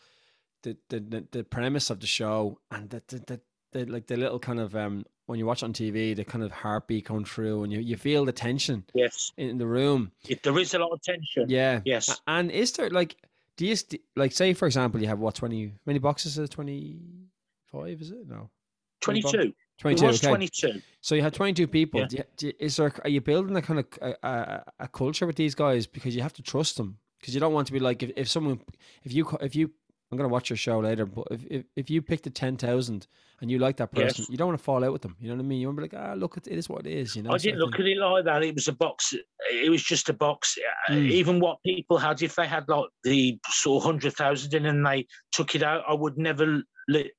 [0.63, 3.41] the the the, premise of the show and the, the
[3.73, 6.51] the, like the little kind of um when you watch on TV, the kind of
[6.51, 8.85] heartbeat come through, and you, you feel the tension.
[8.95, 9.31] Yes.
[9.37, 10.11] In the room.
[10.27, 11.45] If there is a lot of tension.
[11.49, 11.81] Yeah.
[11.85, 12.21] Yes.
[12.27, 13.17] And is there like,
[13.57, 13.77] do you
[14.17, 16.39] like say for example you have what twenty many boxes?
[16.39, 16.99] Is twenty
[17.71, 18.01] five?
[18.01, 18.51] Is it no?
[19.01, 19.53] Twenty two.
[19.79, 20.27] 22, okay.
[20.27, 20.83] 22.
[21.01, 22.01] So you had 22 people.
[22.01, 22.07] Yeah.
[22.07, 25.25] Do you, do is there, are you building a kind of a, a, a, culture
[25.25, 26.99] with these guys because you have to trust them?
[27.21, 28.61] Because you don't want to be like if, if someone
[29.05, 29.71] if you if you
[30.11, 33.07] I'm gonna watch your show later, but if if, if you picked a ten thousand
[33.41, 34.31] and you like that person, yes.
[34.31, 35.15] you don't want to fall out with them.
[35.21, 35.61] You know what I mean?
[35.61, 37.15] You want to be like, ah, look, it is what it is.
[37.15, 37.31] You know.
[37.31, 38.43] I didn't look at it like that.
[38.43, 39.15] It was a box.
[39.53, 40.59] It was just a box.
[40.91, 41.11] Mm.
[41.11, 44.85] Even what people had, if they had like the sort of hundred thousand in and
[44.85, 46.63] they took it out, I would never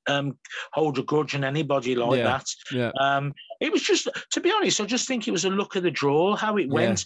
[0.08, 0.38] um,
[0.74, 2.24] hold a grudge on anybody like yeah.
[2.24, 2.46] that.
[2.74, 2.92] Yeah.
[3.00, 5.84] Um, it was just, to be honest, I just think it was a look of
[5.84, 7.06] the draw, how it went.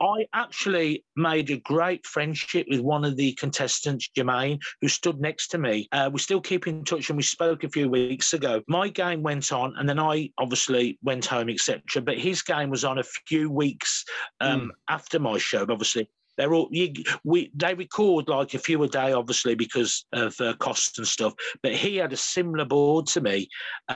[0.00, 5.48] I actually made a great friendship with one of the contestants, Jermaine, who stood next
[5.48, 5.88] to me.
[5.92, 8.62] Uh, we still keep in touch and we spoke a few weeks ago.
[8.68, 12.02] My game went on and then I obviously went home, etc.
[12.02, 14.04] But his game was on a few weeks
[14.40, 14.68] um, mm.
[14.88, 16.08] after my show, obviously.
[16.36, 16.92] They're all you,
[17.24, 21.34] we they record like a few a day, obviously because of uh, costs and stuff.
[21.62, 23.48] But he had a similar board to me,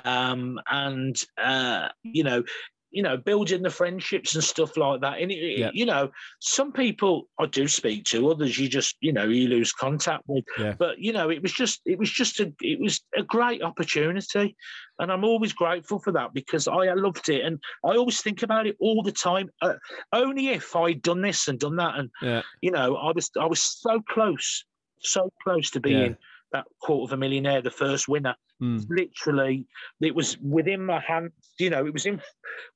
[0.04, 2.44] um, and uh, you know
[2.90, 5.20] you know, building the friendships and stuff like that.
[5.20, 5.70] And, it, Yeah.
[5.74, 9.72] you know, some people I do speak to, others you just, you know, you lose
[9.72, 10.44] contact with.
[10.58, 10.74] Yeah.
[10.78, 14.56] But, you know, it was just, it was just a, it was a great opportunity.
[14.98, 17.44] And I'm always grateful for that because I loved it.
[17.44, 19.50] And I always think about it all the time.
[19.62, 19.74] Uh,
[20.12, 21.96] only if I'd done this and done that.
[21.96, 22.42] And, Yeah.
[22.62, 24.64] you know, I was, I was so close,
[25.00, 26.16] so close to being.
[26.52, 28.84] That quarter of a millionaire, the first winner Mm.
[28.90, 29.64] literally
[30.00, 31.30] it was within my hand
[31.60, 32.20] you know it was in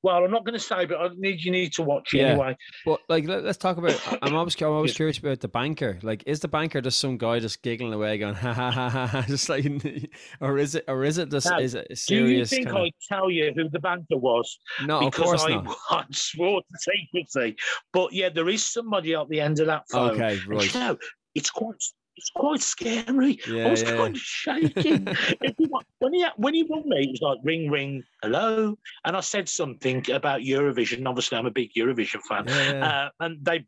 [0.01, 2.27] well i'm not going to say but i need you need to watch it Yeah.
[2.27, 2.55] anyway
[2.85, 3.99] But like, let, us talk about.
[4.21, 5.99] I'm always, I'm always curious about the banker.
[6.01, 9.21] Like, is the banker just some guy just giggling away, going ha ha ha ha,
[9.27, 9.65] just like,
[10.39, 12.79] or is it, or is it just, Now, is it a do you think kinda-
[12.83, 15.75] i'd tell you who the banker was no, of course I, not.
[15.89, 17.57] I swore to secrecy
[17.91, 20.73] but yeah there is somebody at the end of that phone Okay, right.
[20.73, 20.97] you know
[21.35, 21.75] it's quite
[22.15, 25.09] it's quite scary Yeah, I was yeah, kind of shaking.
[25.99, 29.47] When he when he rung me, it was like ring ring, hello, and I said
[29.49, 31.07] something about Eurovision.
[31.07, 33.65] Obviously, I'm a big Eurovision fan, Yeah, uh, and they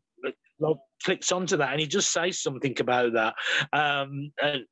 [0.60, 3.34] like, clicks onto that, and he just says something about that.
[3.72, 4.64] Um, and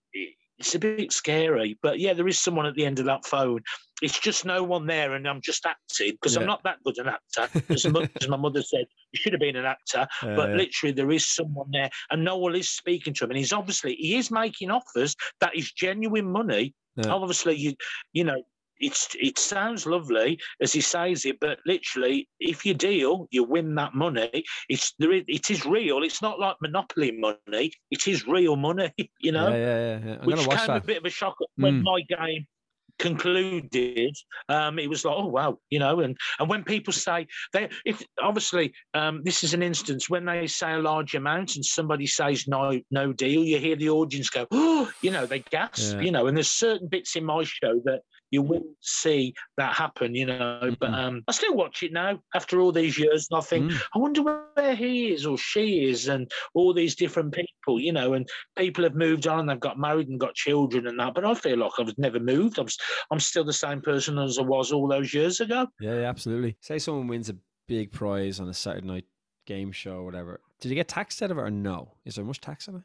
[0.65, 3.61] it's a bit scary, but yeah, there is someone at the end of that phone.
[4.01, 6.41] It's just no one there, and I'm just acting because Yeah.
[6.41, 7.49] I'm not that good an actor.
[7.69, 10.57] As, much as my mother said, you should have been an actor, Yeah, but yeah.
[10.57, 14.17] literally there is someone there, and Noel is speaking to him, and he's obviously he
[14.17, 16.75] is making offers that is genuine money.
[16.97, 17.11] Yeah.
[17.11, 17.75] Obviously, you
[18.15, 18.43] you know.
[18.81, 23.75] It's it sounds lovely as he says it, but literally, if you deal, you win
[23.77, 24.45] that money.
[24.69, 26.03] It's It is real.
[26.03, 27.73] It's not like monopoly money.
[27.91, 28.93] It is real money.
[29.21, 30.25] You know, yeah, yeah, yeah, yeah.
[30.25, 30.77] Which came that.
[30.77, 31.83] a bit of a shock when Mm.
[31.83, 32.47] my game
[32.99, 34.15] concluded.
[34.49, 38.03] Um, it was like, oh wow, you know, and and when people say they, if
[38.23, 42.47] obviously um, this is an instance when they say a large amount and somebody says
[42.47, 46.03] no, no deal, you hear the audience go, oh, you know, they gasp, Yeah.
[46.03, 48.01] you know, and there's certain bits in my show that
[48.35, 50.75] you wouldn't see that happen, you know.
[50.81, 50.95] But Mhm.
[50.95, 53.83] um, I still watch it now after all these years, and I think, Mm.
[53.95, 58.15] I wonder where he is or she is, and all these different people, you know,
[58.15, 61.15] and people have moved on, and they've got married and got children and that.
[61.15, 62.59] But I feel like I've never moved.
[62.59, 62.67] I'm,
[63.11, 65.69] I'm still the same person as I was all those years ago.
[65.81, 66.57] Yeah, yeah, absolutely.
[66.61, 67.37] Say someone wins a
[67.69, 69.05] big prize on a Saturday night
[69.47, 70.41] game show or whatever.
[70.61, 71.93] Did you get taxed out of it or no?
[72.05, 72.83] Is there much tax on it?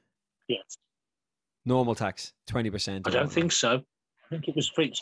[0.48, 0.78] Yes.
[1.66, 3.08] Normal tax, twenty percent.
[3.08, 3.84] I don't think so.
[4.26, 4.94] I think it was free.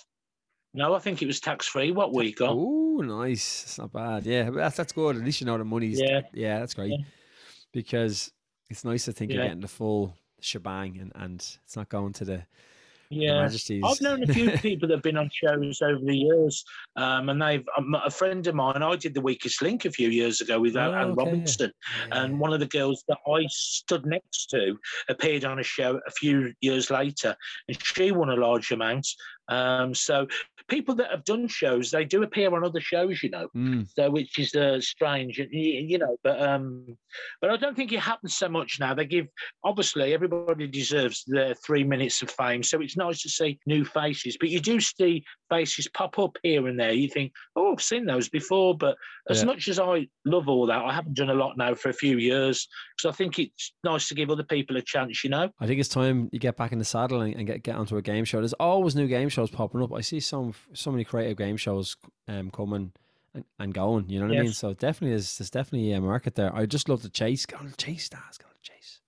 [0.74, 1.92] No, I think it was tax free.
[1.92, 2.52] What we got?
[2.52, 3.64] Oh, nice.
[3.64, 4.26] It's not bad.
[4.26, 5.16] Yeah, that's that's good.
[5.16, 6.00] At least you know the money's.
[6.00, 6.22] Yeah.
[6.34, 6.92] yeah, that's great.
[6.92, 7.06] Yeah.
[7.74, 8.32] Because
[8.70, 12.26] it's nice to think you're getting the full shebang and, and it's not going to
[12.26, 12.38] the,
[13.10, 13.42] the Yeah.
[13.42, 13.84] Majesties.
[13.86, 16.64] I've known a few people that have been on shows over the years,
[16.96, 18.84] um, and they've um, a friend of mine.
[18.84, 21.26] I did the Weakest Link a few years ago with Oh, Anne okay, yeah.
[21.26, 21.72] Robinson,
[22.12, 24.78] and one of the girls that I stood next to
[25.10, 27.36] appeared on a show a few years later,
[27.68, 29.08] and she won a large amount.
[29.50, 30.28] Um, so
[30.68, 33.48] people that have done shows, they do appear on other shows, you know.
[33.56, 36.18] Mm, So which is uh, strange, you know.
[36.24, 36.98] But um,
[37.42, 38.94] but I don't think it happens so much now.
[38.94, 39.28] They give
[39.64, 44.38] obviously everybody deserves their three minutes of fame, so it's nice to see new faces.
[44.40, 46.92] But you do see faces pop up here and there.
[46.92, 48.76] You think, oh, I've seen those before.
[48.78, 48.98] But
[49.30, 49.46] as Yeah.
[49.46, 52.18] much as I love all that, I haven't done a lot now for a few
[52.18, 55.24] years because I think it's nice to give other people a chance.
[55.24, 55.50] You know.
[55.60, 57.96] I think it's time you get back in the saddle and, and get get onto
[57.98, 58.40] a game show.
[58.40, 59.94] There's always new game shows popping up.
[59.94, 61.96] I see some so many creative game shows
[62.28, 62.92] um coming
[63.34, 64.10] and, and going.
[64.10, 64.54] You know what I mean?
[64.54, 66.54] So definitely there's there's definitely a market there.
[66.56, 67.46] I just love the chase.
[67.46, 68.38] Go on, chase stars.
[68.38, 69.02] Go on, chase.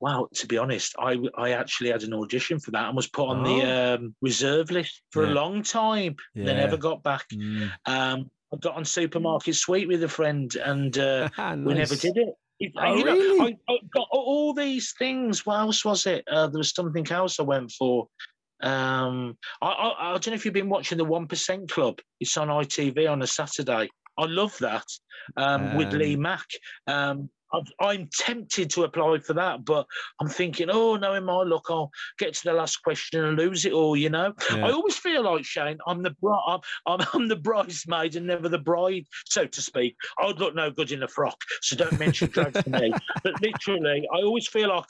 [0.00, 3.28] Well, to be honest, I I actually had an audition for that and was put
[3.28, 3.58] on Oh.
[3.60, 5.32] the um, reserve list for Yeah.
[5.32, 6.16] a long time.
[6.34, 7.26] They never got back.
[7.32, 7.70] Mm.
[7.86, 12.28] Um, I got on Supermarket Sweep with a friend, and uh, we never did it.
[12.60, 13.58] It- Oh, you know, really?
[13.68, 15.46] I, I got all these things.
[15.46, 16.24] What else was it?
[16.28, 18.08] Uh, there was something else I went for.
[18.62, 22.00] Um, I, I, I don't know if you've been watching the One Percent Club.
[22.20, 23.88] It's on ITV on a Saturday.
[24.18, 24.86] I love that
[25.36, 26.46] um, with Lee Um, Mack.
[26.86, 29.86] Um, I've, I'm tempted to apply for that, but
[30.20, 33.72] I'm thinking, oh, knowing my luck, I'll get to the last question and lose it
[33.72, 33.96] all.
[33.96, 34.66] You know, Yeah.
[34.66, 35.78] I always feel like Shane.
[35.86, 39.96] I'm the bri- I'm, I'm, I'm the bridesmaid and never the bride, so to speak.
[40.18, 42.92] I'd look no good in a frock, so don't mention drag to me.
[43.24, 44.84] But literally, I always feel like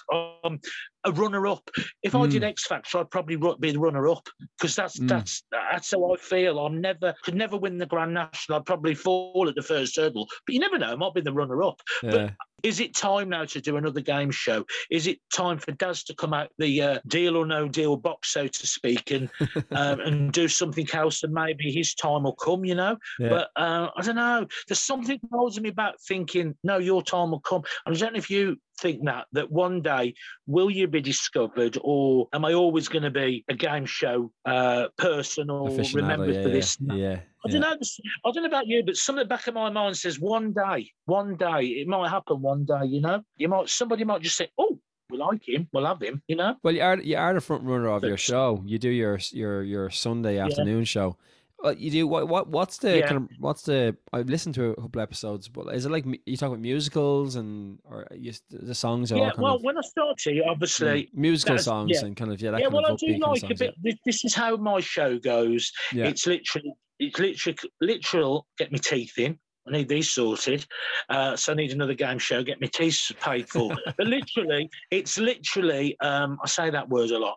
[0.45, 0.61] I'm
[1.09, 1.69] a runner-up.
[2.03, 5.09] If I did X Factor, I'd probably be the runner-up because that's Mm.
[5.09, 6.59] that's that's how I feel.
[6.59, 8.59] I'm never could never win the Grand National.
[8.59, 10.93] I'd probably fall at the first hurdle, but you never know.
[10.93, 11.81] I might be the runner-up.
[12.03, 12.31] Yeah.
[12.63, 14.65] Is it time now to do another game show?
[14.91, 18.33] Is it time for Daz to come out the uh, deal or no deal box,
[18.33, 19.31] so to speak, and
[19.71, 21.23] um, and do something else?
[21.23, 22.97] And maybe his time will come, you know.
[23.19, 23.29] Yeah.
[23.29, 24.47] But uh, I don't know.
[24.67, 27.63] There's something holding me back, thinking, no, your time will come.
[27.87, 30.15] And I don't know if you think that that one day
[30.47, 34.89] will you be discovered, or am I always going to be a game show uh,
[34.97, 36.79] person or Aficionado, remembered yeah, for yeah, this?
[36.81, 37.21] Yeah.
[37.45, 37.77] I don't know.
[38.25, 40.53] I don't know about you, but something at the back of my mind says one
[40.53, 42.41] day, one day, it might happen.
[42.43, 44.79] One day, you know, you might somebody might just say, "Oh,
[45.11, 46.57] we like him, we'll have him," you know.
[46.63, 48.63] Well, you are you are the front runner of your show.
[48.67, 51.17] You do your your your Sunday afternoon show.
[51.61, 52.29] Well, you do what?
[52.29, 52.49] What?
[52.49, 53.09] What's the Yeah.
[53.09, 53.29] kind of?
[53.41, 53.97] What's the?
[54.13, 57.81] I've listened to a couple episodes, but is it like you talk about musicals and
[57.85, 59.33] or you, the songs are all Yeah.
[59.37, 60.87] Well, of when I started, obviously.
[61.05, 62.05] mm, musical songs yeah.
[62.07, 63.75] and kind of yeah Yeah, well, I do like a bit.
[63.83, 65.73] This, this is how my show goes.
[65.93, 66.05] Yeah.
[66.05, 66.11] yeah.
[66.11, 68.47] It's literally, it's literally, literal.
[68.59, 69.39] Get my teeth in.
[69.69, 70.67] I need these sorted.
[71.09, 72.43] Uh, so I need another game show.
[72.43, 73.77] Get my teeth paid for.
[73.97, 75.99] but literally, it's literally.
[76.01, 77.37] Um, I say that word a lot.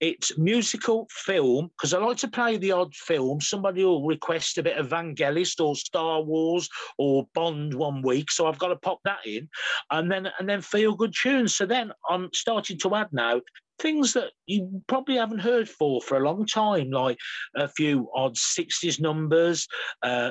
[0.00, 3.40] It's musical film because I like to play the odd film.
[3.40, 8.46] Somebody will request a bit of Vangelis or Star Wars or Bond one week, so
[8.46, 9.48] I've got to pop that in,
[9.90, 11.56] and then and then feel good tunes.
[11.56, 13.40] So then I'm starting to add now
[13.78, 17.18] things that you probably haven't heard for for a long time, like
[17.56, 19.66] a few odd 60s numbers,
[20.02, 20.30] uh,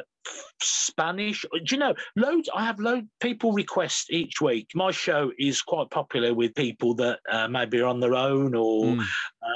[0.61, 1.41] Spanish.
[1.41, 2.49] Do you know, loads?
[2.53, 4.67] I have loads people request each week.
[4.75, 8.81] My show is quite popular with people that uh, maybe are on their own or
[8.81, 9.05] Mm.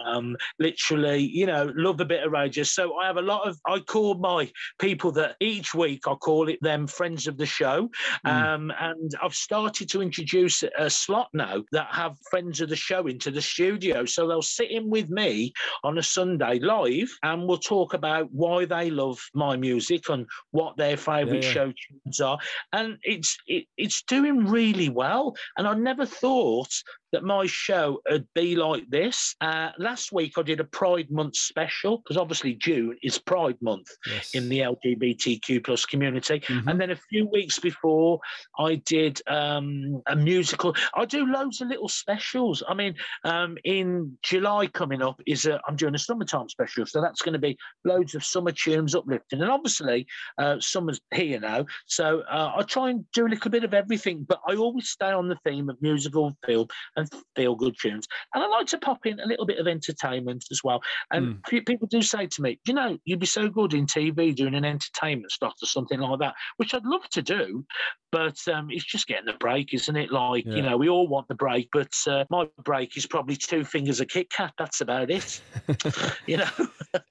[0.06, 2.64] um, literally, you know, love a bit of radio.
[2.64, 4.50] So I have a lot of, I call my
[4.80, 7.90] people that each week I call it them friends of the show.
[8.26, 8.32] Mm.
[8.32, 13.08] Um, and I've started to introduce a slot now that have friends of the show
[13.08, 14.06] into the studio.
[14.06, 15.54] So they'll sit in with me
[15.84, 20.78] on a Sunday live and we'll talk about why they love my music and what
[20.78, 21.54] their favourite Yeah, yeah.
[21.54, 22.38] show tunes are.
[22.72, 25.36] And it's it, it's doing really well.
[25.58, 26.74] And I never thought
[27.12, 29.36] that my show would be like this.
[29.40, 33.88] Uh, last week I did a Pride Month special because obviously June is Pride Month
[34.08, 34.32] Yes.
[34.34, 36.40] in the LGBTQ plus community.
[36.42, 36.68] Mhm.
[36.68, 38.20] And then a few weeks before,
[38.60, 40.76] I did um, a musical.
[40.94, 42.64] I do loads of little specials.
[42.68, 47.02] I mean, um, in July coming up is a, I'm doing a summertime special, so
[47.02, 49.42] that's going to be loads of summer tunes uplifting.
[49.42, 50.06] And obviously,
[50.46, 54.26] uh, summer's here now, so uh, I try and do a little bit of everything,
[54.28, 58.08] but I always stay on the theme of musical film and feel good tunes.
[58.34, 60.82] And I like to pop in a little bit of entertainment as well.
[61.12, 64.36] And pe- people do say to me, you know, you'd be so good in TV
[64.36, 67.66] doing an entertainment slot or something like that, which I'd love to do.
[68.12, 70.12] But um, it's just getting the break, isn't it?
[70.12, 70.56] Like, Yeah.
[70.56, 74.00] you know, we all want the break, but uh, my break is probably two fingers
[74.00, 74.54] of Kit Kat.
[74.58, 75.42] That's about it.
[76.26, 76.50] you know,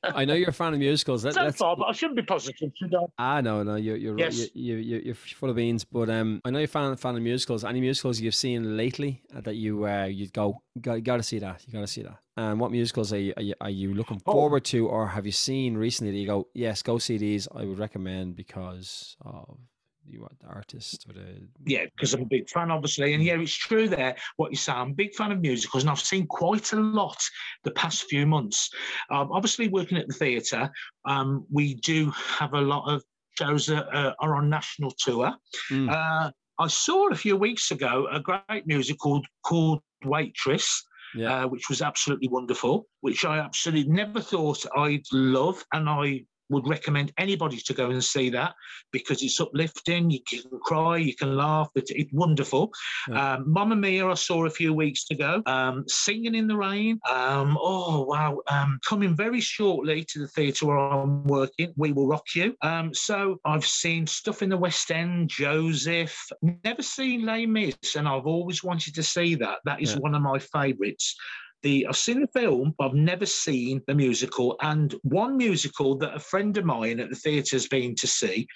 [0.03, 1.25] I know you're a fan of musicals.
[1.25, 3.05] Let, so let's, far, but I shouldn't be positive, should I?
[3.27, 4.19] Ah, no, no, you're you're.
[4.19, 4.39] Yes.
[4.39, 5.83] You, you, you you're full of beans.
[5.83, 7.65] But um, I know you're a fan fan of musicals.
[7.65, 11.39] Any musicals you've seen lately uh, that you uh you'd go got got to see
[11.39, 11.65] that.
[11.67, 12.19] You got to see that.
[12.37, 14.33] And what musicals are you, are you are you looking Oh.
[14.33, 17.49] forward to, or have you seen recently that you go, yes, go see these.
[17.55, 19.59] I would recommend because of
[20.07, 23.15] you are the artist or the Yeah, because I'm a big fan, obviously.
[23.15, 24.73] And yeah, it's true there, what you say.
[24.73, 27.17] I'm a big fan of musicals, and I've seen quite a lot
[27.63, 28.69] the past few months.
[29.11, 30.71] Um, obviously, working at the theatre,
[31.07, 33.03] um, we do have a lot of
[33.39, 35.33] shows that uh, are on national tour.
[35.71, 35.91] Mm.
[35.91, 40.85] Uh, I saw a few weeks ago a great musical called Waitress.
[41.15, 41.45] yeah.
[41.45, 45.65] uh, which was absolutely wonderful, which I absolutely never thought I'd love.
[45.73, 48.55] And I would recommend anybody to go and see that
[48.93, 50.11] because it's uplifting.
[50.11, 51.71] You can cry, you can laugh.
[51.75, 52.71] It's, it's wonderful.
[53.09, 53.35] Yeah.
[53.35, 55.43] Um, Mamma Mia, I saw a few weeks ago.
[55.47, 56.99] Um, Singing in the Rain.
[57.11, 58.41] Um, oh, wow.
[58.49, 62.55] Um, coming very shortly to the theatre where I'm working, We Will Rock You.
[62.63, 66.17] Um, so I've seen stuff in the West End, Joseph.
[66.65, 69.59] Never seen Les Mis, and I've always wanted to see that.
[69.65, 69.99] That is Yeah.
[69.99, 71.17] one of my favourites.
[71.65, 74.57] The, I've seen the film, but I've never seen the musical.
[74.61, 78.47] And one musical that a friend of mine at the theatre's been to see,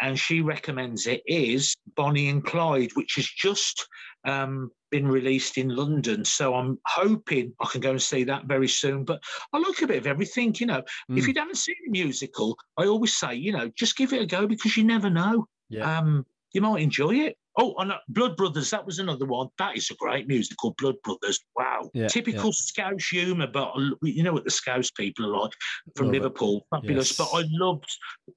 [0.00, 3.86] and she recommends it, is Bonnie and Clyde, which has just
[4.24, 6.24] um, been released in London.
[6.24, 9.04] So I'm hoping I can go and see that very soon.
[9.04, 9.22] But
[9.52, 10.82] I like a bit of everything, you know.
[11.08, 11.28] If Mm.
[11.28, 14.48] you haven't seen a musical, I always say, you know, just give it a go
[14.48, 15.46] because you never know.
[15.68, 15.98] Yeah.
[15.98, 17.36] Um, you might enjoy it.
[17.58, 19.48] Oh, and uh, Blood Brothers, that was another one.
[19.58, 21.40] That is a great musical, Blood Brothers.
[21.56, 21.90] Wow.
[21.92, 23.72] Yeah, Typical Scouse humour, but
[24.02, 25.52] you know what the Scouse people are like
[25.96, 26.18] from Love it.
[26.18, 26.66] Liverpool.
[26.70, 27.16] Fabulous.
[27.16, 27.90] But I loved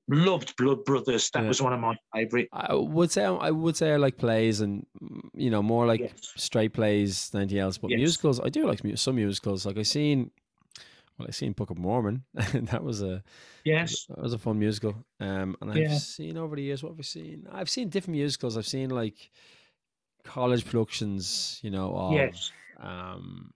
[0.09, 1.29] loved Blood Brothers.
[1.33, 1.47] That Yeah.
[1.47, 2.49] was one of my favourite.
[2.51, 4.85] I would say I would say I like plays and
[5.35, 6.33] you know more like Yes.
[6.35, 7.77] straight plays than anything else.
[7.77, 7.97] But Yes.
[7.99, 9.65] musicals, I do like some musicals.
[9.65, 10.31] Like I've seen,
[11.17, 13.23] well, I seen Book of Mormon, that was a
[13.63, 14.05] Yes.
[14.07, 14.95] that was a fun musical.
[15.19, 15.97] Um, and I've Yeah.
[15.97, 17.47] seen over the years what we've I seen?
[17.51, 18.57] I've seen different musicals.
[18.57, 19.31] I've seen like
[20.23, 22.51] college productions, you know, of Yes.
[22.79, 23.51] um,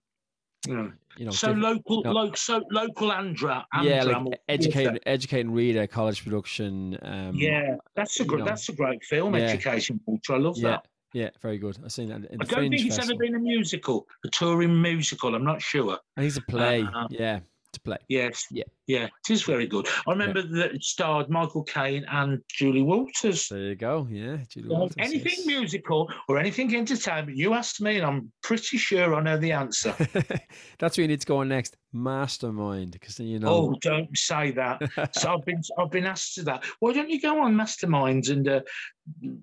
[0.67, 0.93] Mm.
[1.17, 2.11] you know, so local, no.
[2.11, 3.65] like so local Andra.
[3.83, 6.97] yeah, like or- educate, educate and read a college production.
[7.01, 8.39] Um, Yeah, that's a you great.
[8.39, 8.45] know.
[8.45, 9.33] That's a great film.
[9.35, 9.41] Yeah.
[9.43, 10.33] Education culture.
[10.33, 10.87] I love yeah, that.
[11.13, 11.77] Yeah, very good.
[11.83, 13.15] I've seen that in the I don't think it's Festival.
[13.15, 15.33] ever been a musical, a touring musical.
[15.35, 15.97] I'm not sure.
[16.17, 16.81] I think it's a play.
[16.81, 17.39] Uh, yeah,
[17.87, 17.97] play.
[18.09, 18.45] Yes.
[18.51, 18.65] Yeah.
[18.85, 19.05] Yeah.
[19.05, 19.87] It is very good.
[20.07, 23.47] I remember that it starred Michael Caine and Julie Walters.
[23.47, 24.07] There you go.
[24.09, 25.45] Yeah, Julie Walters, anything yes.
[25.45, 29.95] musical or anything entertainment, you ask me, and I'm pretty sure I know the answer.
[30.79, 31.77] That's where you need to go on next.
[31.93, 33.47] Mastermind, because then you know.
[33.47, 34.81] Oh, don't say that.
[35.13, 36.65] so I've been I've been asked to that.
[36.79, 38.61] Why don't you go on Masterminds and uh,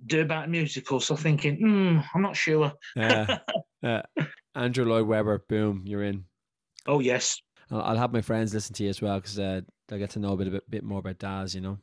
[0.07, 1.07] do about musicals?
[1.07, 2.73] So I'm thinking, hmm, I'm not sure.
[2.95, 3.39] Yeah,
[3.83, 4.03] yeah.
[4.55, 6.25] Andrew Lloyd Webber, boom, you're in.
[6.87, 7.41] Oh yes.
[7.71, 10.33] I'll, have my friends listen to you as well because uh, they'll get to know
[10.33, 11.55] a bit, a bit, bit more about Daz.
[11.55, 11.79] You know,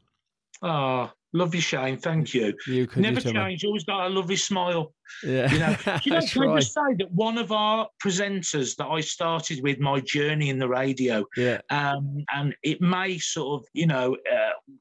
[0.63, 1.97] Oh, love you, Shane.
[1.97, 2.53] Thank you.
[2.67, 3.65] you could Never change.
[3.65, 4.93] Always got a lovely smile.
[5.23, 8.75] Yeah, You know, Do you know, can I just say that one of our presenters
[8.75, 13.61] that I started with my journey in the radio, Yeah, um, and it may sort
[13.61, 14.73] of, you know, uh,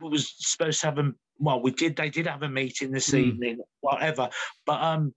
[0.00, 1.94] was supposed to have a well, we did.
[1.94, 3.18] They did have a meeting this Mm.
[3.18, 4.28] evening, whatever.
[4.66, 5.14] But um,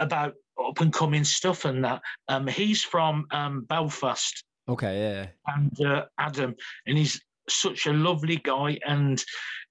[0.00, 2.02] about up and coming stuff and that.
[2.28, 6.54] Um, he's from um Belfast, okay, yeah, and uh, Adam,
[6.86, 8.78] and he's such a lovely guy.
[8.86, 9.22] And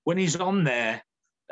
[0.03, 1.03] when he's on there,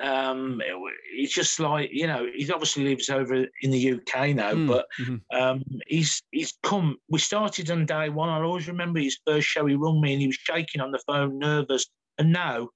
[0.01, 0.75] um, it-
[1.13, 4.85] it's just like you know, he obviously lives over in the UK now, Mm, but
[4.99, 5.21] mhm.
[5.33, 6.97] um, he's he's come.
[7.09, 8.29] We started on day one.
[8.29, 9.65] I always remember his first show.
[9.65, 11.85] He rung me and he was shaking on the phone, nervous.
[12.17, 12.69] And now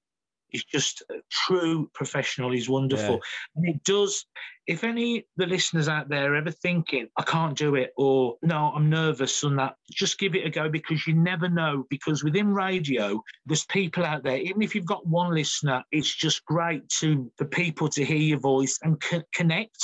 [0.54, 2.52] he's just a true professional.
[2.52, 3.20] He's wonderful,
[3.56, 4.24] and it does.
[4.66, 8.72] If any of the listeners out there ever thinking I can't do it or no,
[8.74, 11.84] I'm nervous on that, just give it a go because you never know.
[11.90, 14.38] Because within radio, there's people out there.
[14.38, 18.40] Even if you've got one listener, it's just great to for people to hear your
[18.40, 19.76] voice and co- connect.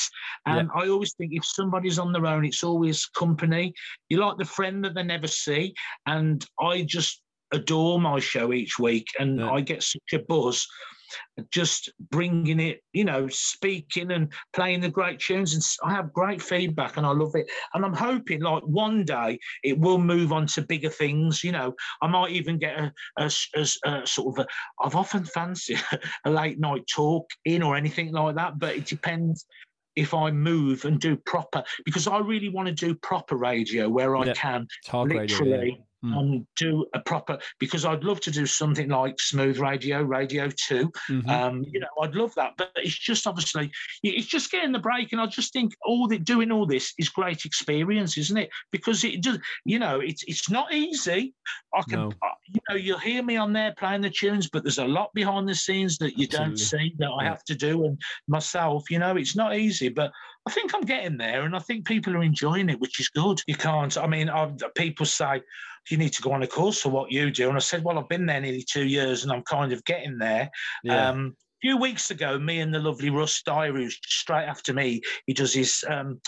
[0.46, 3.74] And I always think if somebody's on their own, it's always company.
[4.08, 5.74] You're like the friend that they never see.
[6.06, 7.20] And I just
[7.53, 9.51] adore my show each week, and Yeah.
[9.51, 10.66] I get such a buzz
[11.51, 15.55] just bringing it, you know, speaking and playing the great tunes.
[15.55, 17.51] And I have great feedback and I love it.
[17.74, 21.42] And I'm hoping like one day it will move on to bigger things.
[21.42, 24.46] You know, I might even get a sort of, a,
[24.80, 25.80] I've often fancied
[26.24, 29.46] a late night talk in or anything like that, but it depends
[29.96, 34.16] if I move and do proper, because I really want to do proper radio where
[34.16, 34.34] I Yeah.
[34.34, 35.22] can talk radio.
[35.22, 35.84] literally Yeah.
[36.03, 36.18] Mm.
[36.18, 40.90] and do a proper because I'd love to do something like smooth radio, radio two.
[41.11, 41.28] Mhm.
[41.28, 43.70] Um, you know, I'd love that, but it's just obviously
[44.03, 47.11] it's just getting the break, and I just think all the doing all this is
[47.11, 48.48] great experience, isn't it?
[48.72, 51.34] Because it does, you know, it's it's not easy.
[51.74, 52.09] I can, No.
[52.22, 55.11] uh, you know, you'll hear me on there playing the tunes, but there's a lot
[55.12, 57.30] behind the scenes that you don't see that I Yeah.
[57.30, 60.12] have to do, and myself, you know, it's not easy, but
[60.47, 63.41] I think I'm getting there, and I think people are enjoying it, which is good.
[63.47, 63.97] You can't.
[63.99, 65.43] I mean, I've, people say
[65.91, 67.99] you need to go on a course for what you do, and I said, well,
[67.99, 70.51] I've been there nearly two years, and I'm kind of getting there.
[70.82, 71.09] yeah.
[71.11, 75.03] Um, a few weeks ago, me and the lovely Russ Dyer, who's straight after me,
[75.26, 75.84] he does his.
[75.88, 76.20] Um,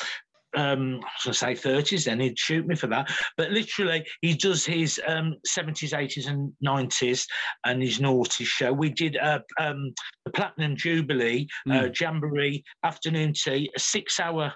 [0.57, 3.11] um, I was going to say 30s, then he'd shoot me for that.
[3.37, 7.27] But literally, he does his um, 70s, 80s, and 90s
[7.65, 8.73] and his naughty show.
[8.73, 9.93] We did a, um,
[10.25, 14.53] the Platinum Jubilee, uh, Jamboree afternoon tea, a six hour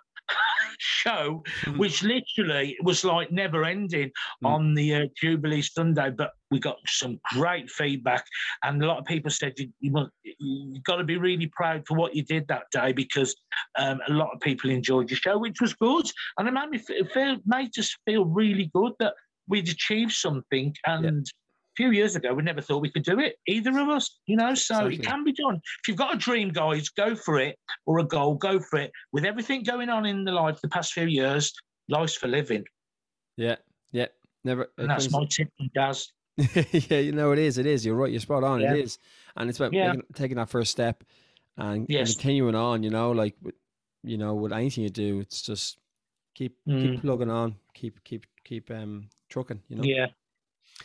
[0.79, 1.79] show, Mhm.
[1.79, 4.11] which literally was like never ending
[4.43, 4.49] Mm.
[4.49, 6.11] on the uh, Jubilee Sunday.
[6.11, 8.25] But we got some great feedback,
[8.63, 11.87] and a lot of people said you, you, must- you got to be really proud
[11.87, 13.35] for what you did that day because
[13.79, 16.79] um, a lot of people enjoyed your show, which was good, and it made me
[16.79, 19.15] feel, made us feel really good that
[19.49, 21.27] we'd achieved something and.
[21.27, 21.46] A
[21.77, 24.55] few years ago, we never thought we could do it, either of us, you know.
[24.55, 24.95] So Exactly.
[24.97, 25.57] it can be done.
[25.57, 28.91] If you've got a dream, guys, go for it, or a goal, go for it.
[29.13, 31.53] With everything going on in the life the past few years,
[31.89, 32.65] life's for living.
[33.37, 33.57] yeah,
[33.93, 34.07] yeah.
[34.45, 34.69] Never.
[34.79, 36.13] And that's my tip from Daz.
[36.37, 37.59] yeah, you know it is.
[37.59, 37.85] It is.
[37.85, 38.11] You're right.
[38.11, 38.61] You're spot on.
[38.61, 38.75] Yeah.
[38.75, 38.99] It is,
[39.37, 39.89] and it's about Yeah.
[39.89, 41.03] making, taking that first step
[41.57, 42.15] and, and Yes.
[42.15, 42.83] continuing on.
[42.83, 43.35] You know, like
[44.05, 45.79] you know, with anything you do, it's just
[46.35, 47.01] keep keep Mm.
[47.01, 49.61] plugging on, keep keep keep um trucking.
[49.69, 50.07] You know, Yeah.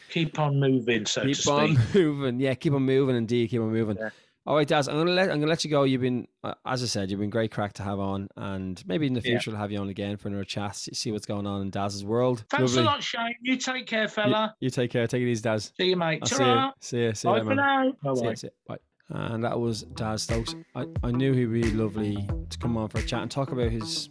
[0.10, 2.40] Keep on moving, so keep on moving.
[2.40, 3.16] Yeah, keep on moving.
[3.16, 3.98] Indeed, keep on moving.
[3.98, 4.10] Yeah.
[4.48, 4.88] All right, Daz.
[4.88, 5.84] I'm gonna let I'm gonna let you go.
[5.84, 9.06] You've been, uh, as I said, you've been great crack to have on, and maybe
[9.06, 9.32] in the Yeah.
[9.34, 10.76] future we'll have you on again for another chat.
[10.76, 12.44] See see what's going on in Daz's world.
[12.50, 12.82] Thanks Lovely.
[12.82, 13.36] a lot, Shane.
[13.42, 14.56] You take care, fella.
[14.60, 15.06] you take care.
[15.08, 15.72] Take it easy, Daz.
[15.78, 16.28] See you, mate.
[16.28, 16.70] See you.
[16.80, 17.14] See you.
[17.14, 17.92] See you, Bye for now.
[17.92, 18.30] See Bye-bye.
[18.30, 18.52] ya, see ya.
[18.68, 18.78] Bye.
[19.14, 20.56] And that was Daz Stokes.
[20.74, 23.70] I, I knew he'd be lovely to come on for a chat and talk about
[23.70, 24.10] his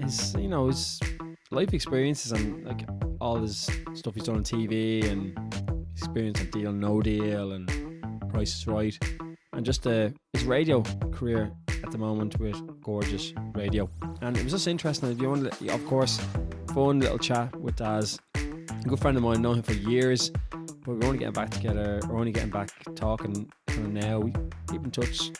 [0.00, 1.00] his you know his
[1.50, 2.82] life experiences and like
[3.20, 5.36] all his stuff he's done on TV and
[5.94, 7.68] experience on Deal No Deal and
[8.30, 8.98] Price is Right
[9.52, 13.90] and just uh, his radio career at the moment with Gorgeous Radio.
[14.22, 15.10] And it was just interesting.
[15.10, 16.20] If you want, to, of course,
[16.72, 18.18] fun little chat with Daz.
[18.36, 22.00] A good friend of mine, known him for years, but we're only getting back together.
[22.08, 24.20] We're only getting back talking kind of now.
[24.20, 24.32] We
[24.68, 25.30] keep in touch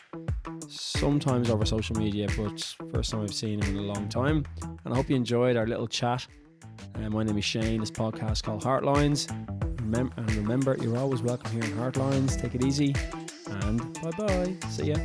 [0.69, 4.45] sometimes over social media, but first time I've seen him in a long time.
[4.85, 6.27] And I hope you enjoyed our little chat.
[6.97, 7.81] Uh, my name is Shane.
[7.81, 9.27] This podcast called Heartlines.
[9.77, 12.41] Remem- and remember, you're always welcome here in Heartlines.
[12.41, 12.95] Take it easy,
[13.47, 14.55] and bye bye.
[14.69, 14.97] See ya.